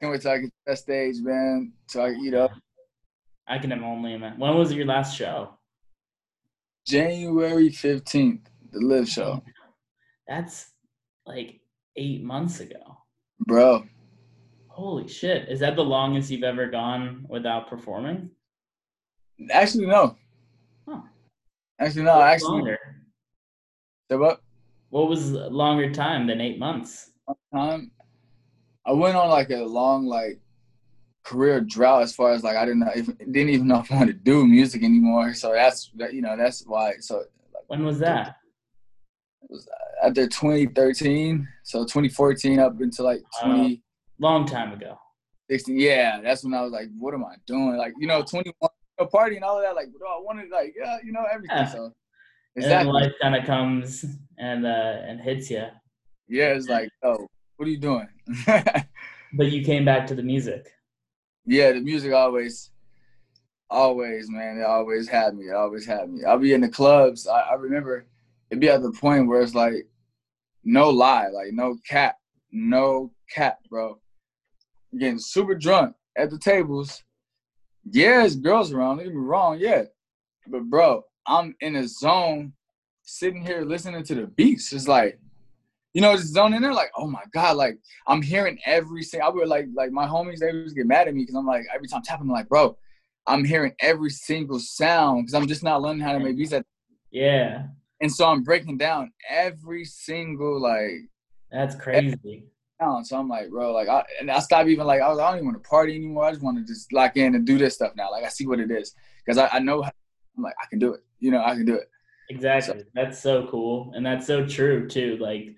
[0.00, 1.72] Can't wait till I get that stage, man.
[1.88, 2.52] Till I eat up.
[3.46, 4.38] I can only imagine.
[4.38, 5.54] When was your last show?
[6.86, 9.42] January fifteenth, the live show,
[10.26, 10.70] That's
[11.26, 11.60] like
[11.96, 12.96] eight months ago.
[13.40, 13.84] bro.
[14.68, 15.48] Holy shit!
[15.48, 18.30] Is that the longest you've ever gone without performing?
[19.50, 20.16] Actually, no.
[20.88, 21.00] Huh.
[21.80, 22.20] Actually, no.
[22.22, 22.78] Actually, longer?
[24.10, 24.40] say what?
[24.90, 27.10] What was longer time than eight months?
[27.52, 27.90] time
[28.88, 30.40] I went on like a long like
[31.24, 33.96] career drought as far as like I didn't know, if, didn't even know if I
[33.96, 35.34] wanted to do music anymore.
[35.34, 36.94] So that's that you know that's why.
[37.00, 37.24] So
[37.66, 38.36] When was that?
[39.42, 39.68] it was
[40.02, 43.52] after 2013, so 2014 up until like Wow.
[43.56, 43.82] 2016.
[44.20, 44.98] Long time ago.
[45.68, 47.76] Yeah, that's when I was like, what am I doing?
[47.76, 48.54] Like you know 21
[49.00, 49.76] a party and all of that.
[49.76, 51.56] Like what do I wanted like yeah you know everything.
[51.56, 51.68] Yeah.
[51.68, 52.84] So And exactly.
[52.86, 54.04] then life kind of comes
[54.38, 55.66] and uh, and hits you.
[56.28, 57.28] yeah, it's like oh
[57.58, 58.08] what are you doing?
[59.32, 60.70] But you came back to the music.
[61.44, 62.70] Yeah, the music always,
[63.68, 65.46] always, man, it always had me.
[65.46, 66.24] It always had me.
[66.24, 67.26] I'll be in the clubs.
[67.26, 68.06] I, I remember
[68.50, 69.86] it'd be at the point where it's like,
[70.64, 72.16] no lie, like no cap,
[72.50, 73.98] no cap, bro.
[74.98, 77.02] Getting super drunk at the tables.
[77.90, 78.96] Yeah, it's girls around.
[78.96, 79.84] Don't get me wrong, yeah,
[80.46, 82.54] but bro, I'm in a zone,
[83.02, 84.72] sitting here listening to the beats.
[84.72, 85.18] It's like,
[85.98, 87.76] you know, just zoning in there, like, oh my god, like
[88.06, 89.28] I'm hearing every single.
[89.28, 90.38] I would like like my homies.
[90.38, 92.48] They always get mad at me because I'm like every time I'm tapping, I'm like,
[92.48, 92.78] bro,
[93.26, 96.52] I'm hearing every single sound because I'm just not learning how to make beats.
[96.52, 96.64] At,
[97.10, 97.64] Yeah,
[98.00, 101.10] and so I'm breaking down every single like
[101.50, 102.44] that's crazy.
[102.80, 103.04] sound.
[103.04, 105.38] So I'm like, bro, like, I, and I stopped even like I, was, I don't
[105.38, 106.26] even want to party anymore.
[106.26, 108.08] I just want to just lock in and do this stuff now.
[108.12, 108.94] Like I see what it is
[109.26, 109.82] because I, I know.
[109.82, 109.90] How,
[110.36, 111.00] I'm like I can do it.
[111.18, 111.90] You know, I can do it.
[112.30, 112.84] Exactly.
[112.94, 115.16] That's so cool, and that's so true too.
[115.18, 115.56] Like,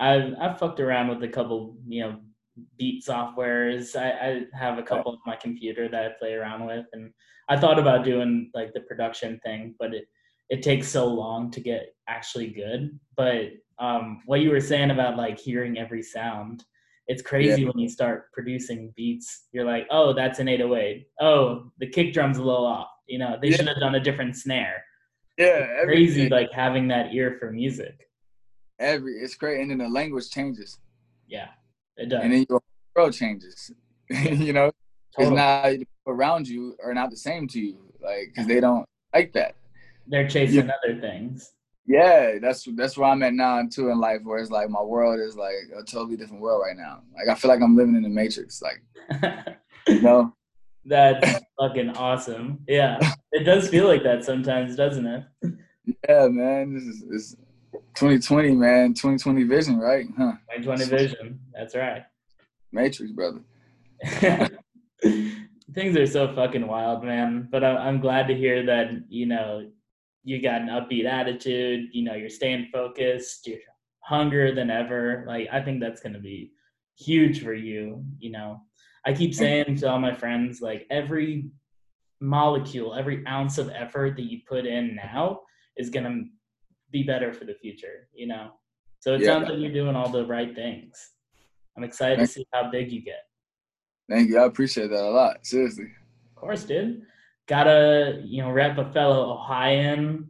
[0.00, 2.20] I've I've fucked around with a couple, you know,
[2.78, 3.94] beat softwares.
[3.96, 7.12] I, I have a couple on my computer that I play around with, and
[7.48, 10.06] I thought about doing like the production thing, but it
[10.48, 12.98] it takes so long to get actually good.
[13.16, 16.64] But um, what you were saying about like hearing every sound,
[17.06, 19.46] it's crazy when you start producing beats.
[19.52, 21.06] You're like, oh, that's an 808.
[21.20, 22.88] Oh, the kick drum's a little off.
[23.06, 23.56] You know, they Yeah.
[23.56, 24.82] should have done a different snare
[25.38, 28.09] Yeah, crazy like having that ear for music
[28.80, 30.78] every it's great, and then the language changes,
[31.28, 31.48] yeah
[31.96, 32.60] it does and then your
[32.96, 33.70] world changes.
[34.10, 34.72] you know,
[35.12, 35.36] because Totally.
[35.36, 38.84] now the people around you are not the same to you, like because they don't
[39.14, 39.54] like that.
[40.08, 41.52] they're chasing other things
[41.86, 45.20] Yeah, that's that's where I'm at now too in life, where it's like my world
[45.20, 47.02] is like a totally different world right now.
[47.14, 48.60] Like I feel like I'm living in the matrix.
[48.62, 48.82] Like
[49.86, 50.34] you know,
[50.84, 52.98] that's fucking awesome yeah
[53.32, 55.24] it does feel like that sometimes doesn't it
[56.08, 56.74] yeah, man.
[56.74, 57.36] This is it's
[57.72, 58.94] 2020, man.
[58.94, 60.06] 2020 vision, right?
[60.16, 60.32] Huh?
[60.56, 62.04] 2020 vision that's right
[62.72, 63.40] Matrix, brother.
[65.74, 69.68] things are so fucking wild man but i'm glad to hear that you know
[70.24, 73.58] you got an upbeat attitude you know you're staying focused you're
[74.00, 76.50] hungrier than ever like i think that's going to be
[76.98, 78.60] huge for you you know
[79.06, 81.50] i keep saying to all my friends like every
[82.20, 85.40] molecule every ounce of effort that you put in now
[85.76, 86.24] is going to
[86.92, 88.52] be better for the future you know
[89.00, 89.26] so it Yeah.
[89.28, 91.10] sounds like you're doing all the right things
[91.76, 93.22] i'm excited to see how big you get
[94.08, 94.40] Thank you.
[94.40, 95.46] I appreciate that a lot.
[95.46, 95.84] Seriously.
[95.84, 97.02] Of course, dude.
[97.46, 100.28] Gotta, you know, rep a fellow Ohioan,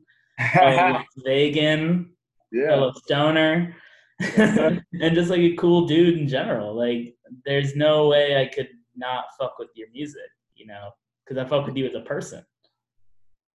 [0.52, 2.12] fellow Vegan,
[2.52, 2.66] yeah.
[2.66, 3.74] fellow stoner,
[4.36, 4.82] and
[5.14, 6.74] just like a cool dude in general.
[6.76, 10.90] Like, there's no way I could not fuck with your music, you know,
[11.24, 12.44] because I fuck with you as a person.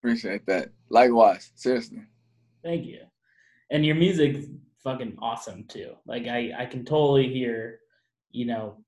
[0.02, 0.70] Appreciate that.
[0.88, 1.52] Likewise.
[1.54, 1.98] Seriously.
[2.64, 3.00] Thank you.
[3.70, 4.46] And your music's
[4.82, 5.92] fucking awesome too.
[6.06, 7.80] Like, I, I can totally hear,
[8.30, 8.84] you know,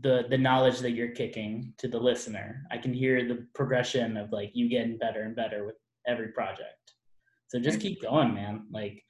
[0.00, 2.64] the the knowledge that you're kicking to the listener.
[2.70, 5.76] I can hear the progression of like you getting better and better with
[6.06, 6.94] every project.
[7.48, 8.66] So just keep going, man.
[8.72, 9.02] Like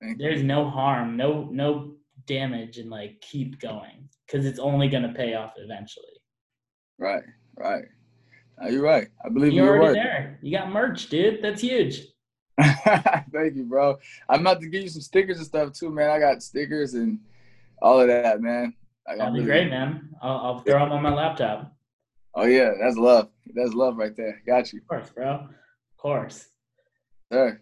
[0.00, 0.28] Thank you.
[0.28, 1.94] there's no harm, no no
[2.26, 6.20] damage and like keep going cuz it's only going to pay off eventually.
[6.98, 7.24] Right.
[7.56, 7.86] Right.
[8.68, 9.08] You're right.
[9.24, 10.38] I believe You're your already there.
[10.42, 11.42] You got merch, dude.
[11.42, 12.02] That's huge.
[13.32, 13.98] Thank you, bro.
[14.28, 16.10] I'm about to give you some stickers and stuff too, man.
[16.10, 17.18] I got stickers and
[17.80, 18.74] all of that, man.
[19.06, 20.10] That'd be really- great, man.
[20.22, 21.74] I'll, I'll throw them on my laptop.
[22.34, 23.28] Oh yeah, that's love.
[23.54, 24.40] That's love right there.
[24.46, 25.30] Got you, Of course, bro.
[25.30, 25.48] Of
[25.96, 26.46] course.
[27.32, 27.60] sir.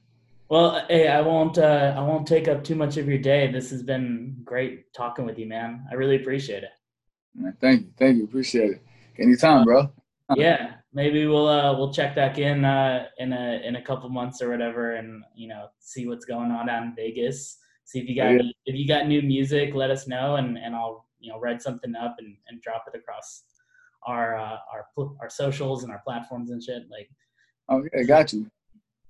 [0.50, 1.58] Well, hey, I won't.
[1.58, 3.50] Uh, I won't take up too much of your day.
[3.50, 5.86] This has been great talking with you, man.
[5.90, 6.70] I really appreciate it.
[7.34, 8.82] Man, thank you, thank you, appreciate it.
[9.18, 9.90] Anytime, bro.
[10.36, 14.42] Yeah, maybe we'll uh, we'll check back in uh, in a in a couple months
[14.42, 17.58] or whatever, and you know see what's going on down in Vegas.
[17.84, 18.38] See if you got Yeah.
[18.40, 21.62] any, if you got new music, let us know, and and I'll you know write
[21.62, 23.44] something up and, and drop it across
[24.06, 24.86] our uh, our
[25.20, 26.82] our socials and our platforms and shit.
[26.90, 27.08] Like
[27.70, 28.50] Okay, got you.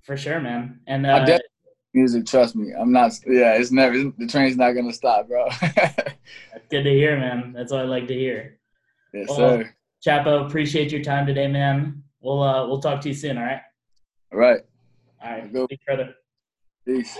[0.03, 0.80] for sure, man.
[0.86, 1.39] And I uh,
[1.95, 2.74] Music, trust me.
[2.78, 3.12] I'm not.
[3.26, 3.97] Yeah, it's never.
[4.18, 5.49] The train's not gonna stop, bro.
[5.61, 7.55] that's good to hear, man.
[7.57, 8.59] That's what I like to hear.
[9.14, 9.74] Well, sir.
[10.05, 12.03] Chapo, appreciate your time today, man.
[12.20, 13.38] We'll uh, we'll talk to you soon.
[13.38, 13.61] All right.
[14.32, 14.61] All right.
[15.22, 15.53] All right.
[15.53, 15.64] Go.
[15.66, 16.14] Speak further.
[16.84, 17.18] Peace.